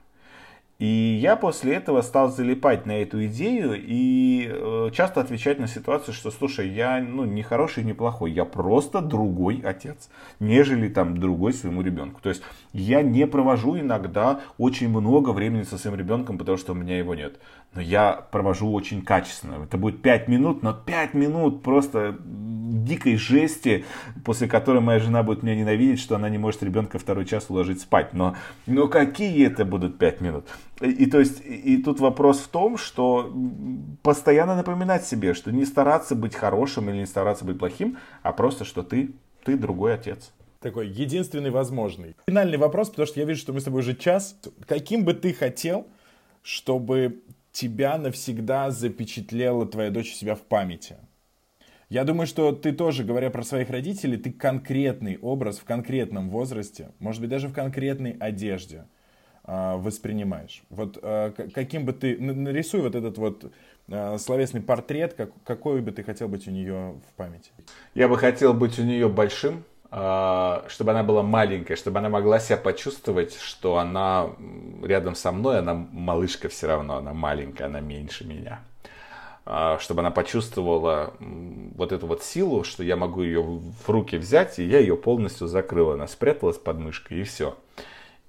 И 0.80 1.17
я 1.19 1.36
после 1.36 1.73
этого 1.73 2.04
стал 2.04 2.30
залипать 2.30 2.86
на 2.86 3.02
эту 3.02 3.26
идею 3.26 3.73
и 3.76 4.47
э, 4.47 4.91
часто 4.93 5.21
отвечать 5.21 5.58
на 5.58 5.67
ситуацию, 5.67 6.13
что, 6.13 6.30
слушай, 6.30 6.69
я 6.69 7.00
ну, 7.00 7.26
не 7.26 7.41
хороший, 7.41 7.84
не 7.84 7.93
плохой, 7.93 8.32
я 8.32 8.45
просто 8.45 9.02
другой 9.02 9.60
отец, 9.63 10.08
нежели 10.39 10.88
там 10.88 11.17
другой 11.19 11.54
своему 11.54 11.82
ребенку. 11.82 12.21
То 12.21 12.30
есть 12.30 12.43
я 12.81 13.01
не 13.01 13.27
провожу 13.27 13.79
иногда 13.79 14.41
очень 14.57 14.89
много 14.89 15.31
времени 15.31 15.63
со 15.63 15.77
своим 15.77 15.97
ребенком, 15.97 16.37
потому 16.37 16.57
что 16.57 16.73
у 16.73 16.75
меня 16.75 16.97
его 16.97 17.15
нет 17.15 17.39
но 17.77 17.81
я 17.81 18.13
провожу 18.31 18.71
очень 18.71 19.03
качественно. 19.03 19.63
Это 19.63 19.77
будет 19.77 20.01
5 20.01 20.27
минут, 20.27 20.63
но 20.63 20.73
5 20.73 21.13
минут 21.13 21.61
просто 21.61 22.17
дикой 22.25 23.17
жести, 23.17 23.85
после 24.25 24.47
которой 24.47 24.81
моя 24.81 24.99
жена 24.99 25.21
будет 25.21 25.43
меня 25.43 25.55
ненавидеть, 25.55 25.99
что 25.99 26.15
она 26.15 26.27
не 26.27 26.39
может 26.39 26.63
ребенка 26.63 26.97
второй 26.97 27.25
час 27.25 27.45
уложить 27.49 27.81
спать. 27.81 28.13
Но, 28.13 28.35
но 28.65 28.87
какие 28.87 29.45
это 29.45 29.63
будут 29.63 29.99
5 29.99 30.21
минут? 30.21 30.47
И, 30.81 30.89
и 30.89 31.05
то 31.05 31.19
есть, 31.19 31.41
и 31.45 31.77
тут 31.77 31.99
вопрос 31.99 32.39
в 32.39 32.47
том, 32.47 32.77
что 32.77 33.31
постоянно 34.01 34.55
напоминать 34.55 35.05
себе, 35.05 35.35
что 35.35 35.51
не 35.51 35.65
стараться 35.65 36.15
быть 36.15 36.33
хорошим 36.33 36.89
или 36.89 36.97
не 36.97 37.05
стараться 37.05 37.45
быть 37.45 37.59
плохим, 37.59 37.97
а 38.23 38.31
просто, 38.31 38.65
что 38.65 38.81
ты, 38.81 39.11
ты 39.43 39.55
другой 39.55 39.93
отец 39.93 40.31
такой 40.60 40.88
единственный 40.88 41.50
возможный. 41.50 42.15
Финальный 42.28 42.58
вопрос, 42.58 42.89
потому 42.89 43.08
что 43.08 43.20
я 43.20 43.26
вижу, 43.26 43.41
что 43.41 43.54
мы 43.54 43.62
с 43.62 43.63
тобой 43.63 43.82
уже 43.82 43.96
час. 43.96 44.39
Каким 44.65 45.06
бы 45.06 45.13
ты 45.13 45.34
хотел, 45.34 45.88
чтобы 46.41 47.22
тебя 47.52 47.98
навсегда 47.98 48.70
запечатлела 48.70 49.65
твоя 49.65 49.89
дочь 49.89 50.13
себя 50.13 50.36
в 50.36 50.41
памяти. 50.41 50.96
Я 51.89 52.04
думаю, 52.04 52.28
что 52.28 52.52
ты 52.52 52.72
тоже, 52.72 53.04
говоря 53.04 53.30
про 53.30 53.43
своих 53.43 53.70
родителей, 53.70 54.17
ты 54.17 54.32
конкретный 54.32 55.17
образ 55.17 55.58
в 55.58 55.63
конкретном 55.63 56.30
возрасте, 56.30 56.91
может 57.00 57.22
быть, 57.22 57.30
даже 57.30 57.48
в 57.48 57.54
конкретной 57.54 58.12
одежде 58.20 58.86
э, 59.46 59.76
воспринимаешь. 59.78 60.63
Вот 60.70 61.00
э, 61.02 61.32
каким 61.54 61.86
бы 61.86 61.93
ты... 61.93 62.17
Нарисуй 62.20 62.82
вот 62.82 62.93
этот 62.93 63.17
вот 63.17 63.52
э, 63.88 64.17
словесный 64.20 64.62
портрет, 64.62 65.13
как, 65.13 65.32
какой 65.43 65.82
бы 65.82 65.91
ты 65.91 66.04
хотел 66.04 66.28
быть 66.28 66.48
у 66.48 66.52
нее 66.52 67.00
в 67.10 67.13
памяти. 67.15 67.52
Я 67.96 68.08
бы 68.08 68.17
хотел 68.17 68.54
быть 68.54 68.78
у 68.78 68.84
нее 68.84 69.08
большим, 69.08 69.63
а, 69.76 69.76
чтобы 69.89 70.91
она 70.91 71.04
была 71.04 71.23
маленькая, 71.23 71.78
чтобы 71.78 72.00
она 72.00 72.10
могла 72.10 72.39
себя 72.39 72.58
почувствовать, 72.58 73.38
что 73.39 73.78
она 73.78 74.30
рядом 74.84 75.15
со 75.15 75.32
мной, 75.32 75.60
она 75.60 75.73
малышка 75.73 76.50
все 76.50 76.67
равно, 76.67 76.97
она 76.97 77.13
маленькая, 77.13 77.65
она 77.65 77.80
меньше 77.80 78.26
меня. 78.26 78.60
А, 79.50 79.80
чтобы 79.80 80.02
она 80.02 80.12
почувствовала 80.12 81.13
вот 81.19 81.93
эту 81.93 82.06
вот 82.06 82.21
силу, 82.21 82.65
что 82.65 82.84
я 82.84 82.97
могу 82.97 83.23
ее 83.23 83.41
в 83.41 83.89
руки 83.89 84.17
взять, 84.17 84.60
и 84.60 84.65
я 84.65 84.80
ее 84.80 84.97
полностью 84.97 85.47
закрыла, 85.47 85.93
она 85.93 86.08
спряталась 86.08 86.58
под 86.58 86.80
мышкой, 86.80 87.19
и 87.19 87.23
все. 87.23 87.56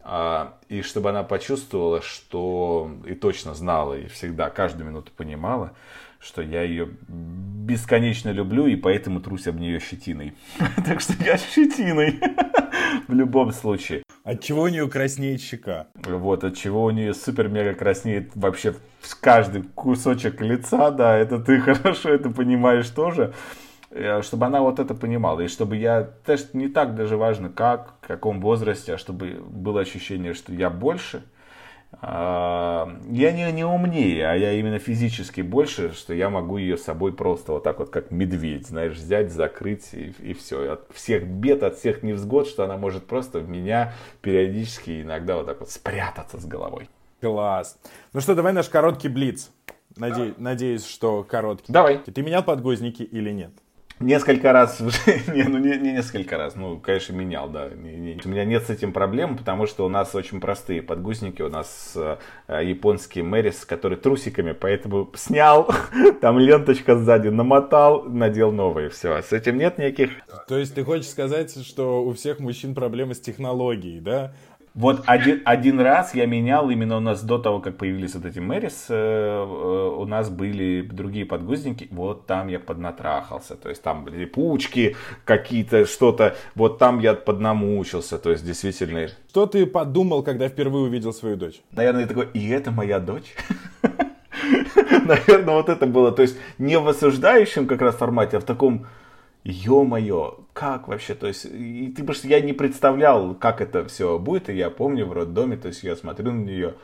А, 0.01 0.55
и 0.69 0.81
чтобы 0.81 1.11
она 1.11 1.25
почувствовала, 1.25 2.03
что 2.03 2.89
и 3.05 3.15
точно 3.15 3.55
знала, 3.55 3.95
и 3.95 4.07
всегда, 4.07 4.49
каждую 4.49 4.89
минуту 4.89 5.11
понимала, 5.17 5.73
что 6.21 6.43
я 6.43 6.63
ее 6.63 6.89
бесконечно 7.07 8.31
люблю, 8.31 8.67
и 8.67 8.77
поэтому 8.77 9.21
трусь 9.21 9.47
об 9.47 9.59
нее 9.59 9.81
щетиной. 9.81 10.35
Так 10.87 11.01
что 11.01 11.13
я 11.23 11.37
щетиной 11.37 12.19
в 13.09 13.13
любом 13.15 13.53
случае. 13.53 14.03
От 14.25 14.43
чего 14.43 14.63
у 14.63 14.69
нее 14.69 14.89
краснеет 14.89 15.41
щека? 15.41 15.87
Вот, 15.95 16.45
от 16.45 16.57
чего 16.57 16.85
у 16.85 16.91
нее 16.91 17.15
супер-мега 17.15 17.75
краснеет 17.75 18.33
вообще 18.35 18.75
каждый 19.21 19.63
кусочек 19.63 20.41
лица, 20.41 20.91
да, 20.91 21.17
это 21.17 21.39
ты 21.39 21.61
хорошо 21.61 22.11
это 22.11 22.31
понимаешь 22.31 22.89
тоже 22.89 23.33
э, 23.91 24.23
чтобы 24.23 24.47
она 24.47 24.61
вот 24.61 24.79
это 24.79 24.95
понимала, 24.95 25.41
и 25.41 25.49
чтобы 25.49 25.77
я, 25.77 26.11
тест 26.27 26.55
не 26.55 26.69
так 26.69 26.95
даже 26.95 27.17
важно, 27.17 27.49
как, 27.49 27.95
в 28.03 28.07
каком 28.07 28.41
возрасте, 28.41 28.95
а 28.95 28.99
чтобы 28.99 29.41
было 29.41 29.81
ощущение, 29.81 30.35
что 30.35 30.53
я 30.53 30.71
больше– 30.71 31.23
я 32.01 33.33
не, 33.33 33.51
не 33.53 33.65
умнее, 33.65 34.29
а 34.29 34.35
я 34.35 34.53
именно 34.53 34.79
физически 34.79 35.41
больше, 35.41 35.93
что 35.93 36.15
я 36.15 36.31
могу 36.31 36.57
ее 36.57 36.77
с 36.77 36.85
собой 36.85 37.13
просто 37.13 37.53
вот 37.53 37.65
так 37.65 37.81
вот, 37.81 37.91
как 37.91 38.13
медведь, 38.13 38.69
знаешь, 38.69 38.97
взять, 38.97 39.33
закрыть 39.33 39.93
и, 39.93 40.15
и 40.21 40.33
все. 40.33 40.75
От 40.75 40.87
всех 40.93 41.27
бед, 41.27 41.65
от 41.65 41.77
всех 41.77 42.05
невзгод, 42.05 42.47
что 42.47 42.65
она 42.65 42.77
может 42.77 43.07
просто 43.07 43.41
в 43.41 43.49
меня 43.49 43.95
периодически 44.21 45.03
иногда 45.03 45.37
вот 45.37 45.47
так 45.47 45.59
вот 45.59 45.71
спрятаться 45.71 46.39
с 46.39 46.45
головой. 46.45 46.89
Класс. 47.21 47.77
Ну 48.13 48.21
что, 48.21 48.37
давай 48.37 48.53
наш 48.53 48.69
короткий 48.69 49.09
блиц. 49.09 49.51
Наде... 49.97 50.35
Надеюсь, 50.39 50.87
что 50.87 51.25
короткий. 51.25 51.73
Давай. 51.73 51.99
Ты 51.99 52.23
менял 52.23 52.45
подгузники 52.45 53.03
или 53.03 53.31
нет? 53.31 53.51
Несколько 54.01 54.53
раз, 54.53 54.81
не, 55.35 55.43
ну 55.43 55.59
не, 55.59 55.77
не 55.77 55.93
несколько 55.93 56.39
раз, 56.39 56.55
ну, 56.55 56.79
конечно, 56.79 57.13
менял, 57.15 57.49
да. 57.49 57.69
Не, 57.69 57.97
не. 57.97 58.21
У 58.25 58.29
меня 58.29 58.45
нет 58.45 58.65
с 58.65 58.71
этим 58.71 58.93
проблем, 58.93 59.37
потому 59.37 59.67
что 59.67 59.85
у 59.85 59.89
нас 59.89 60.15
очень 60.15 60.41
простые 60.41 60.83
подгузники, 60.83 61.43
у 61.43 61.49
нас 61.49 61.97
э, 61.97 62.19
японский 62.65 63.23
Мэрис, 63.23 63.65
который 63.65 63.99
трусиками, 63.99 64.53
поэтому 64.53 65.11
снял, 65.17 65.69
там 66.21 66.39
ленточка 66.39 66.97
сзади, 66.97 67.29
намотал, 67.29 68.05
надел 68.05 68.53
новые, 68.53 68.89
все. 68.89 69.21
С 69.21 69.33
этим 69.33 69.59
нет 69.59 69.79
никаких... 69.79 70.11
То 70.47 70.57
есть 70.57 70.77
ты 70.77 70.85
хочешь 70.85 71.09
сказать, 71.09 71.67
что 71.67 72.05
у 72.05 72.13
всех 72.13 72.39
мужчин 72.39 72.75
проблемы 72.75 73.15
с 73.15 73.21
технологией, 73.21 73.99
да? 73.99 74.33
Вот 74.79 75.03
один, 75.07 75.43
один 75.45 75.81
раз 75.81 76.15
я 76.15 76.27
менял, 76.27 76.71
именно 76.71 76.99
у 76.99 77.01
нас 77.01 77.25
до 77.25 77.39
того, 77.39 77.59
как 77.59 77.77
появились 77.79 78.15
вот 78.15 78.25
эти 78.25 78.39
Мэрис, 78.39 78.87
э, 78.89 78.95
э, 78.95 79.95
у 79.97 80.05
нас 80.05 80.31
были 80.31 80.83
другие 80.83 81.27
подгузники, 81.27 81.89
вот 81.91 82.27
там 82.27 82.47
я 82.47 82.61
поднатрахался, 82.61 83.57
то 83.57 83.71
есть 83.71 83.83
там 83.83 84.05
были 84.05 84.25
пучки 84.25 84.95
какие-то, 85.25 85.85
что-то, 85.85 86.37
вот 86.55 86.79
там 86.79 87.01
я 87.01 87.15
поднамучился, 87.15 88.19
то 88.19 88.31
есть 88.31 88.47
действительно. 88.47 89.09
Что 89.31 89.47
ты 89.47 89.67
подумал, 89.67 90.23
когда 90.23 90.49
впервые 90.49 90.85
увидел 90.85 91.13
свою 91.13 91.35
дочь? 91.35 91.61
Наверное, 91.73 92.03
я 92.03 92.07
такой, 92.07 92.29
и 92.33 92.49
это 92.49 92.71
моя 92.71 93.01
дочь? 93.01 93.35
Наверное, 95.05 95.55
вот 95.55 95.69
это 95.71 95.87
было, 95.89 96.13
то 96.13 96.23
есть 96.23 96.39
не 96.59 96.79
в 96.79 96.87
осуждающем 96.87 97.67
как 97.67 97.83
раз 97.83 97.97
формате, 97.97 98.37
а 98.37 98.41
в 98.41 98.45
таком 98.45 98.87
ё-моё, 99.45 100.41
как 100.53 100.89
вообще, 100.89 101.15
то 101.15 101.27
есть, 101.27 101.47
и 101.47 101.93
ты 101.97 102.05
просто, 102.05 102.29
я 102.29 102.41
не 102.41 102.53
представлял, 102.53 103.35
как 103.35 103.61
это 103.61 103.87
все 103.87 104.19
будет, 104.19 104.51
и 104.51 104.55
я 104.55 104.71
помню 104.71 105.07
в 105.07 105.13
роддоме, 105.13 105.57
то 105.57 105.69
есть, 105.69 105.83
я 105.83 105.97
смотрю 105.97 106.33
на 106.33 106.45
нее, 106.45 106.75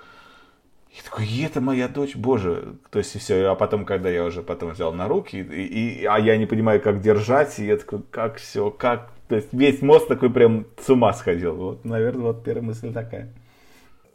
и 0.90 1.02
такой, 1.04 1.26
и 1.26 1.42
это 1.42 1.60
моя 1.60 1.88
дочь, 1.88 2.16
боже, 2.16 2.76
то 2.90 2.98
есть, 2.98 3.16
и 3.16 3.18
все, 3.18 3.46
а 3.46 3.54
потом, 3.54 3.84
когда 3.84 4.08
я 4.08 4.24
уже 4.24 4.42
потом 4.42 4.70
взял 4.70 4.92
на 4.92 5.08
руки, 5.08 5.36
и, 5.36 5.42
и, 5.42 6.04
а 6.04 6.18
я 6.18 6.36
не 6.36 6.46
понимаю, 6.46 6.80
как 6.80 7.00
держать, 7.00 7.58
и 7.58 7.66
я 7.66 7.76
такой, 7.76 8.02
как 8.10 8.36
все, 8.36 8.70
как, 8.70 9.12
то 9.28 9.36
есть, 9.36 9.52
весь 9.52 9.82
мозг 9.82 10.06
такой 10.06 10.30
прям 10.30 10.66
с 10.80 10.88
ума 10.88 11.12
сходил, 11.12 11.56
вот, 11.56 11.84
наверное, 11.84 12.26
вот 12.26 12.44
первая 12.44 12.64
мысль 12.64 12.92
такая. 12.92 13.32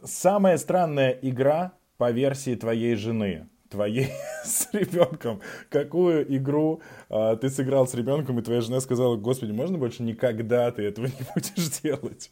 Самая 0.02 0.56
странная 0.56 1.10
игра 1.22 1.72
по 1.98 2.10
версии 2.10 2.54
твоей 2.54 2.94
жены– 2.96 3.48
твоей 3.70 4.12
с 4.44 4.68
ребенком. 4.72 5.40
Какую 5.70 6.36
игру 6.36 6.82
а, 7.08 7.36
ты 7.36 7.48
сыграл 7.48 7.86
с 7.86 7.94
ребенком, 7.94 8.38
и 8.38 8.42
твоя 8.42 8.60
жена 8.60 8.80
сказала, 8.80 9.16
господи, 9.16 9.52
можно 9.52 9.78
больше 9.78 10.02
никогда 10.02 10.70
ты 10.70 10.82
этого 10.82 11.06
не 11.06 11.26
будешь 11.34 11.80
делать? 11.80 12.30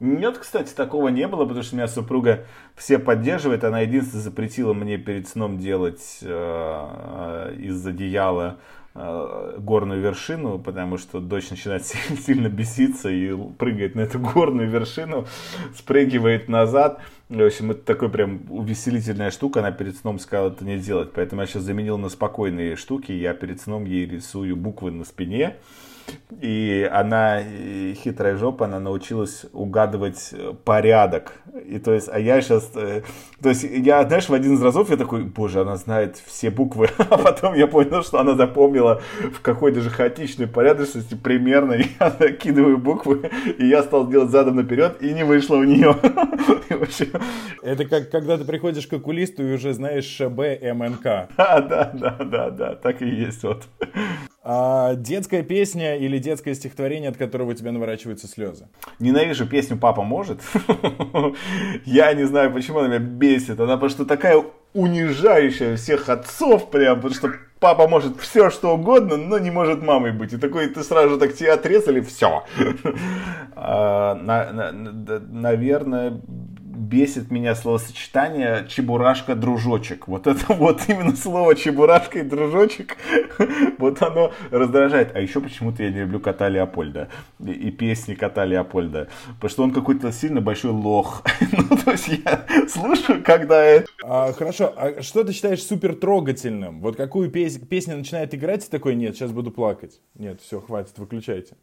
Нет, 0.00 0.38
кстати, 0.38 0.72
такого 0.72 1.08
не 1.08 1.28
было, 1.28 1.44
потому 1.44 1.62
что 1.62 1.76
меня 1.76 1.86
супруга 1.86 2.46
все 2.74 2.98
поддерживает. 2.98 3.64
Она 3.64 3.80
единственное 3.80 4.22
запретила 4.22 4.72
мне 4.72 4.96
перед 4.96 5.28
сном 5.28 5.58
делать 5.58 6.18
э, 6.22 7.54
из 7.58 7.86
одеяла 7.86 8.58
горную 8.94 10.00
вершину, 10.00 10.58
потому 10.58 10.98
что 10.98 11.20
дочь 11.20 11.50
начинает 11.50 11.84
сильно 12.26 12.48
беситься 12.48 13.08
и 13.08 13.32
прыгает 13.58 13.94
на 13.94 14.00
эту 14.00 14.18
горную 14.18 14.68
вершину, 14.68 15.26
спрыгивает 15.76 16.48
назад. 16.48 17.00
В 17.28 17.40
общем, 17.40 17.70
это 17.70 17.82
такой 17.82 18.08
прям 18.08 18.40
увеселительная 18.48 19.30
штука. 19.30 19.60
Она 19.60 19.70
перед 19.70 19.96
сном 19.96 20.18
сказала 20.18 20.50
это 20.50 20.64
не 20.64 20.78
делать. 20.78 21.12
Поэтому 21.14 21.42
я 21.42 21.46
сейчас 21.46 21.62
заменил 21.62 21.98
на 21.98 22.08
спокойные 22.08 22.74
штуки. 22.74 23.12
Я 23.12 23.34
перед 23.34 23.60
сном 23.60 23.84
ей 23.84 24.06
рисую 24.06 24.56
буквы 24.56 24.90
на 24.90 25.04
спине. 25.04 25.56
И 26.40 26.88
она, 26.90 27.42
хитрая 27.94 28.36
жопа, 28.36 28.64
она 28.64 28.80
научилась 28.80 29.44
угадывать 29.52 30.30
э, 30.32 30.54
порядок. 30.64 31.32
И 31.66 31.78
то 31.78 31.92
есть, 31.92 32.08
а 32.10 32.18
я 32.18 32.40
сейчас, 32.40 32.70
э, 32.76 33.02
то 33.42 33.48
есть, 33.48 33.64
я, 33.64 34.04
знаешь, 34.04 34.28
в 34.28 34.34
один 34.34 34.54
из 34.54 34.62
разов 34.62 34.90
я 34.90 34.96
такой, 34.96 35.24
боже, 35.24 35.60
она 35.60 35.76
знает 35.76 36.16
все 36.24 36.50
буквы, 36.50 36.88
а 36.98 37.18
потом 37.18 37.54
я 37.54 37.66
понял, 37.66 38.02
что 38.02 38.20
она 38.20 38.34
запомнила 38.34 39.02
в 39.34 39.40
какой-то 39.42 39.80
же 39.80 39.90
хаотичной 39.90 40.46
порядочности 40.46 41.14
примерно, 41.14 41.74
я 42.00 42.16
накидываю 42.18 42.78
буквы, 42.78 43.30
и 43.58 43.66
я 43.66 43.82
стал 43.82 44.08
делать 44.08 44.30
задом 44.30 44.56
наперед, 44.56 45.02
и 45.02 45.12
не 45.12 45.24
вышло 45.24 45.56
у 45.56 45.64
нее. 45.64 45.96
Это 47.62 47.84
как 47.84 48.10
когда 48.10 48.38
ты 48.38 48.44
приходишь 48.44 48.86
к 48.86 48.92
окулисту 48.92 49.46
и 49.46 49.54
уже 49.54 49.74
знаешь 49.74 50.04
ШБ, 50.04 50.62
МНК. 50.74 51.28
Да, 51.36 51.60
да, 51.60 51.90
да, 51.92 52.16
да, 52.24 52.50
да, 52.50 52.74
так 52.76 53.02
и 53.02 53.08
есть 53.08 53.42
вот. 53.42 53.64
А 54.42 54.94
детская 54.94 55.42
песня 55.42 55.96
или 55.96 56.18
детское 56.18 56.54
стихотворение, 56.54 57.10
от 57.10 57.18
которого 57.18 57.50
у 57.50 57.54
тебя 57.54 57.72
наворачиваются 57.72 58.26
слезы? 58.26 58.68
Ненавижу 58.98 59.46
песню 59.46 59.76
«Папа 59.76 60.02
может». 60.02 60.40
Я 61.84 62.12
не 62.14 62.24
знаю, 62.24 62.50
почему 62.50 62.78
она 62.78 62.88
меня 62.88 62.98
бесит. 63.00 63.60
Она 63.60 63.76
просто 63.76 64.06
такая 64.06 64.42
унижающая 64.72 65.76
всех 65.76 66.08
отцов 66.08 66.70
прям, 66.70 67.02
потому 67.02 67.14
что 67.14 67.32
папа 67.58 67.86
может 67.86 68.18
все 68.18 68.48
что 68.48 68.74
угодно, 68.74 69.18
но 69.18 69.38
не 69.38 69.50
может 69.50 69.82
мамой 69.82 70.12
быть. 70.12 70.32
И 70.32 70.38
такой, 70.38 70.68
ты 70.68 70.82
сразу 70.84 71.18
так 71.18 71.34
тебе 71.34 71.52
отрезали, 71.52 72.00
все. 72.00 72.44
А, 73.62 74.14
наверное, 75.30 76.18
бесит 76.80 77.30
меня 77.30 77.54
словосочетание 77.54 78.66
чебурашка-дружочек. 78.68 80.08
Вот 80.08 80.26
это 80.26 80.40
вот 80.54 80.82
именно 80.88 81.14
слово 81.14 81.54
чебурашка 81.54 82.20
и 82.20 82.22
дружочек, 82.22 82.96
вот 83.78 84.02
оно 84.02 84.32
раздражает. 84.50 85.14
А 85.14 85.20
еще 85.20 85.40
почему-то 85.40 85.82
я 85.82 85.90
не 85.90 86.00
люблю 86.00 86.20
кота 86.20 86.48
Леопольда 86.48 87.08
и, 87.38 87.70
песни 87.70 88.14
кота 88.14 88.44
Леопольда, 88.44 89.08
потому 89.34 89.50
что 89.50 89.62
он 89.62 89.72
какой-то 89.72 90.10
сильно 90.12 90.40
большой 90.40 90.70
лох. 90.70 91.22
ну, 91.52 91.76
то 91.76 91.92
есть 91.92 92.08
я 92.08 92.46
слушаю, 92.68 93.22
когда... 93.22 93.82
А, 94.02 94.32
хорошо, 94.32 94.72
а 94.76 95.02
что 95.02 95.22
ты 95.22 95.32
считаешь 95.32 95.62
супер 95.62 95.94
трогательным? 95.94 96.80
Вот 96.80 96.96
какую 96.96 97.30
пес... 97.30 97.58
песню 97.58 97.96
начинает 97.96 98.34
играть, 98.34 98.66
и 98.66 98.70
такой, 98.70 98.94
нет, 98.94 99.14
сейчас 99.14 99.32
буду 99.32 99.50
плакать. 99.50 100.00
Нет, 100.14 100.40
все, 100.40 100.60
хватит, 100.60 100.98
выключайте. 100.98 101.56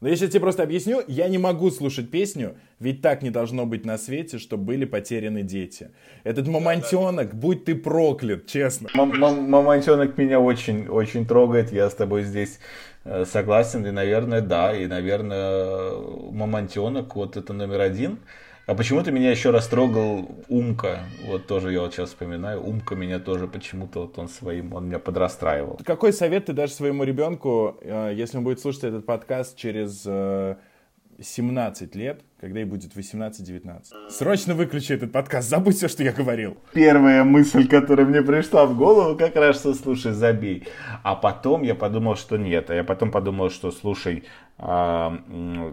Но 0.00 0.08
я 0.08 0.16
сейчас 0.16 0.30
тебе 0.30 0.40
просто 0.40 0.62
объясню, 0.62 1.02
я 1.06 1.28
не 1.28 1.38
могу 1.38 1.70
слушать 1.70 2.10
песню, 2.10 2.56
ведь 2.80 3.00
так 3.00 3.22
не 3.22 3.30
должно 3.30 3.66
быть 3.66 3.84
на 3.84 3.96
свете, 3.98 4.38
что 4.38 4.56
были 4.56 4.84
потеряны 4.84 5.42
дети. 5.42 5.90
Этот 6.24 6.48
мамонтенок, 6.48 7.34
будь 7.34 7.64
ты 7.64 7.74
проклят, 7.74 8.46
честно. 8.46 8.88
Мамонтенок 8.94 10.18
меня 10.18 10.40
очень, 10.40 10.88
очень 10.88 11.26
трогает, 11.26 11.72
я 11.72 11.88
с 11.88 11.94
тобой 11.94 12.24
здесь 12.24 12.58
э, 13.04 13.24
согласен, 13.24 13.86
и, 13.86 13.90
наверное, 13.90 14.40
да, 14.40 14.76
и, 14.76 14.86
наверное, 14.86 15.92
мамонтенок, 16.30 17.16
вот 17.16 17.36
это 17.36 17.52
номер 17.52 17.80
один. 17.80 18.18
А 18.66 18.74
почему-то 18.74 19.12
меня 19.12 19.30
еще 19.30 19.50
растрогал 19.50 20.28
Умка. 20.48 21.04
Вот 21.24 21.46
тоже 21.46 21.72
я 21.72 21.82
вот 21.82 21.94
сейчас 21.94 22.08
вспоминаю. 22.08 22.60
Умка 22.60 22.96
меня 22.96 23.20
тоже 23.20 23.46
почему-то 23.46 24.00
вот 24.00 24.18
он 24.18 24.28
своим, 24.28 24.72
он 24.72 24.86
меня 24.88 24.98
подрастраивал. 24.98 25.78
Какой 25.84 26.12
совет 26.12 26.46
ты 26.46 26.52
дашь 26.52 26.72
своему 26.72 27.04
ребенку, 27.04 27.78
э, 27.80 28.12
если 28.12 28.38
он 28.38 28.44
будет 28.44 28.58
слушать 28.58 28.82
этот 28.82 29.06
подкаст 29.06 29.56
через 29.56 30.02
17 30.02 31.94
э, 31.94 31.98
лет, 31.98 32.22
когда 32.40 32.58
ей 32.58 32.64
будет 32.64 32.96
18-19. 32.96 34.10
Срочно 34.10 34.54
выключи 34.54 34.94
этот 34.94 35.12
подкаст, 35.12 35.48
забудь 35.48 35.76
все, 35.76 35.86
что 35.86 36.02
я 36.02 36.10
говорил. 36.10 36.56
Первая 36.72 37.22
мысль, 37.22 37.68
которая 37.68 38.04
мне 38.04 38.20
пришла 38.20 38.66
в 38.66 38.76
голову, 38.76 39.16
как 39.16 39.36
раз, 39.36 39.60
что 39.60 39.74
слушай, 39.74 40.10
забей. 40.10 40.66
А 41.04 41.14
потом 41.14 41.62
я 41.62 41.76
подумал, 41.76 42.16
что 42.16 42.36
нет. 42.36 42.68
А 42.70 42.74
я 42.74 42.82
потом 42.82 43.12
подумал, 43.12 43.48
что 43.48 43.70
слушай, 43.70 44.24
а, 44.58 45.16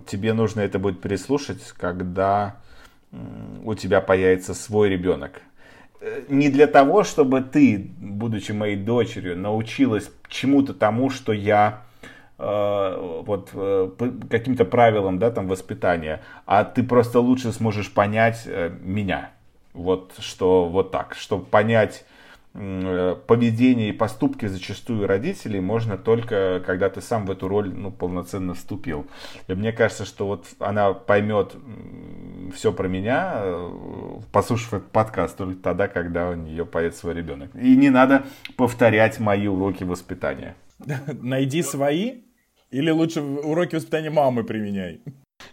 тебе 0.05 0.33
нужно 0.33 0.61
это 0.61 0.77
будет 0.77 1.01
переслушать, 1.01 1.71
когда 1.75 2.57
у 3.63 3.75
тебя 3.75 4.01
появится 4.01 4.53
свой 4.53 4.89
ребенок. 4.89 5.41
Э, 6.03 6.23
не 6.27 6.49
для 6.49 6.67
того, 6.67 7.03
чтобы 7.03 7.41
ты, 7.41 7.91
будучи 7.97 8.51
моей 8.51 8.75
дочерью, 8.75 9.37
научилась 9.37 10.11
чему-то 10.27 10.73
тому, 10.73 11.09
что 11.09 11.31
я 11.31 11.83
э, 12.37 13.21
вот 13.25 13.49
э, 13.53 13.89
каким-то 14.29 14.65
правилам, 14.65 15.17
да, 15.17 15.31
там 15.31 15.47
воспитания, 15.47 16.21
а 16.45 16.65
ты 16.65 16.83
просто 16.83 17.19
лучше 17.19 17.51
сможешь 17.51 17.91
понять 17.91 18.47
меня. 18.81 19.31
Вот 19.73 20.13
что 20.19 20.65
вот 20.65 20.91
так, 20.91 21.15
чтобы 21.15 21.45
понять 21.45 22.05
поведение 22.53 23.89
и 23.89 23.93
поступки 23.93 24.45
зачастую 24.45 25.07
родителей 25.07 25.59
можно 25.59 25.97
только, 25.97 26.61
когда 26.63 26.87
ты 26.87 27.01
сам 27.01 27.25
в 27.25 27.31
эту 27.31 27.47
роль 27.47 27.73
ну, 27.73 27.89
полноценно 27.89 28.53
вступил. 28.53 29.07
И 29.47 29.55
мне 29.55 29.71
кажется, 29.71 30.05
что 30.05 30.27
вот 30.27 30.45
она 30.59 30.93
поймет 30.93 31.55
все 32.51 32.71
про 32.71 32.87
меня, 32.87 33.33
э, 33.35 33.71
послушав 34.31 34.73
этот 34.73 34.91
подкаст, 34.91 35.37
только 35.37 35.61
тогда, 35.61 35.87
когда 35.87 36.29
у 36.29 36.35
нее 36.35 36.65
появится 36.65 37.01
свой 37.01 37.13
ребенок. 37.13 37.51
И 37.55 37.75
не 37.75 37.89
надо 37.89 38.25
повторять 38.57 39.19
мои 39.19 39.47
уроки 39.47 39.83
воспитания. 39.83 40.55
Найди 41.21 41.61
свои 41.61 42.21
или 42.71 42.89
лучше 42.89 43.21
уроки 43.21 43.75
воспитания 43.75 44.09
мамы 44.09 44.43
применяй? 44.43 45.01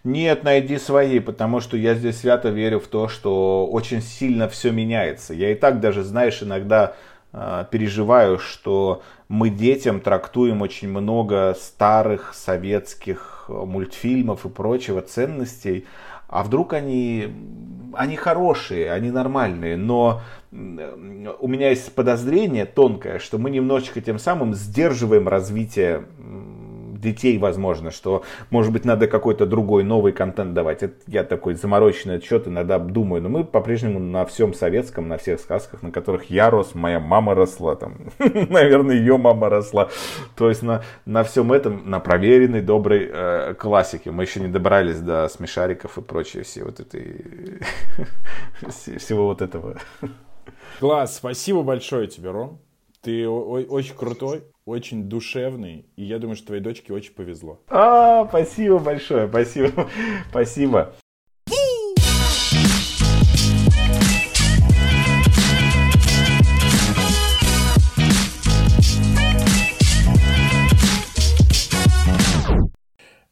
Нет, 0.05 0.45
найди 0.45 0.79
свои, 0.79 1.19
потому 1.21 1.61
что 1.61 1.77
я 1.77 1.95
здесь 1.95 2.21
свято 2.21 2.49
верю 2.49 2.81
в 2.81 2.87
то, 2.87 3.09
что 3.09 3.67
очень 3.67 4.01
сильно 4.01 4.49
все 4.49 4.71
меняется. 4.71 5.35
Я 5.35 5.53
и 5.53 5.55
так 5.55 5.81
даже, 5.81 6.03
знаешь, 6.03 6.43
иногда 6.43 6.95
э, 7.33 7.67
переживаю, 7.71 8.39
что 8.39 9.03
мы 9.29 9.51
детям 9.51 10.01
трактуем 10.01 10.63
очень 10.63 10.89
много 10.89 11.55
старых 11.59 12.33
советских 12.35 13.45
мультфильмов 13.49 14.47
и 14.47 14.49
прочего 14.49 15.03
ценностей, 15.03 15.87
а 16.31 16.45
вдруг 16.45 16.73
они, 16.73 17.29
они 17.93 18.17
хорошие, 18.17 18.93
они 18.93 19.11
нормальные, 19.11 19.77
но 19.77 20.23
у 20.53 21.49
меня 21.49 21.71
есть 21.71 21.93
подозрение 21.93 22.67
тонкое, 22.67 23.19
что 23.19 23.37
мы 23.37 23.51
немножечко 23.51 24.01
тем 24.01 24.19
самым 24.19 24.55
сдерживаем 24.55 25.29
развитие 25.29 26.05
детей, 27.01 27.39
возможно, 27.39 27.91
что, 27.91 28.23
может 28.51 28.73
быть, 28.73 28.85
надо 28.85 29.07
какой-то 29.07 29.47
другой 29.47 29.85
новый 29.85 30.13
контент 30.13 30.55
давать. 30.55 30.83
Это 30.83 30.95
я 31.07 31.25
такой 31.25 31.55
замороченный 31.55 32.17
отчет 32.17 32.47
иногда 32.47 32.79
думаю, 32.79 33.23
но 33.23 33.29
мы 33.29 33.45
по-прежнему 33.45 33.99
на 33.99 34.25
всем 34.25 34.55
советском, 34.55 35.09
на 35.09 35.17
всех 35.17 35.41
сказках, 35.41 35.83
на 35.83 35.91
которых 35.91 36.31
я 36.31 36.51
рос, 36.51 36.75
моя 36.75 37.01
мама 37.01 37.35
росла, 37.35 37.77
там, 37.77 37.97
наверное, 38.19 38.97
ее 38.97 39.17
мама 39.17 39.49
росла. 39.49 39.89
То 40.37 40.49
есть 40.49 40.63
на, 40.63 40.83
на 41.07 41.25
всем 41.25 41.53
этом, 41.53 41.89
на 41.89 42.01
проверенной, 42.01 42.61
доброй 42.61 43.09
э, 43.11 43.55
классике. 43.55 44.11
Мы 44.11 44.25
еще 44.25 44.41
не 44.41 44.49
добрались 44.49 45.01
до 45.01 45.29
смешариков 45.29 45.99
и 45.99 46.03
прочее, 46.03 46.43
все 46.43 46.65
вот 46.65 46.81
этой, 46.81 47.61
всего 48.69 49.27
вот 49.27 49.43
этого. 49.43 49.79
Класс, 50.79 51.17
спасибо 51.17 51.63
большое 51.63 52.07
тебе, 52.07 52.31
Ром. 52.31 52.61
Ты 53.03 53.27
очень 53.29 53.95
крутой, 53.95 54.45
очень 54.71 55.09
душевный, 55.09 55.85
и 55.97 56.05
я 56.05 56.19
думаю, 56.19 56.37
что 56.37 56.47
твоей 56.49 56.63
дочке 56.63 56.93
очень 56.93 57.13
повезло. 57.13 57.61
А, 57.69 58.27
спасибо 58.29 58.79
большое, 58.79 59.29
спасибо, 59.29 59.89
спасибо. 60.31 60.95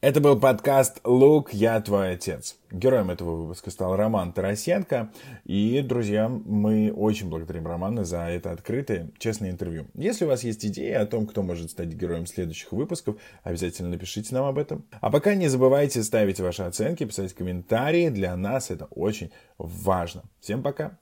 Это 0.01 0.21
был 0.21 0.39
подкаст 0.39 1.01
«Лук, 1.03 1.53
я 1.53 1.81
твой 1.81 2.13
отец». 2.13 2.57
Героем 2.71 3.11
этого 3.11 3.35
выпуска 3.35 3.73
стал 3.73 3.97
Роман 3.97 4.33
Тарасенко. 4.33 5.11
И, 5.45 5.83
друзья, 5.83 6.29
мы 6.29 6.93
очень 6.93 7.29
благодарим 7.29 7.67
Романа 7.67 8.05
за 8.05 8.19
это 8.29 8.53
открытое, 8.53 9.11
честное 9.19 9.51
интервью. 9.51 9.89
Если 9.95 10.25
у 10.25 10.29
вас 10.29 10.45
есть 10.45 10.65
идеи 10.65 10.93
о 10.93 11.05
том, 11.05 11.27
кто 11.27 11.43
может 11.43 11.73
стать 11.73 11.89
героем 11.89 12.27
следующих 12.27 12.71
выпусков, 12.71 13.17
обязательно 13.43 13.89
напишите 13.89 14.33
нам 14.37 14.45
об 14.45 14.59
этом. 14.59 14.85
А 15.01 15.11
пока 15.11 15.35
не 15.35 15.49
забывайте 15.49 16.05
ставить 16.05 16.39
ваши 16.39 16.63
оценки, 16.63 17.05
писать 17.05 17.35
комментарии. 17.35 18.09
Для 18.09 18.37
нас 18.37 18.71
это 18.71 18.85
очень 18.91 19.33
важно. 19.59 20.23
Всем 20.39 20.63
пока! 20.63 20.99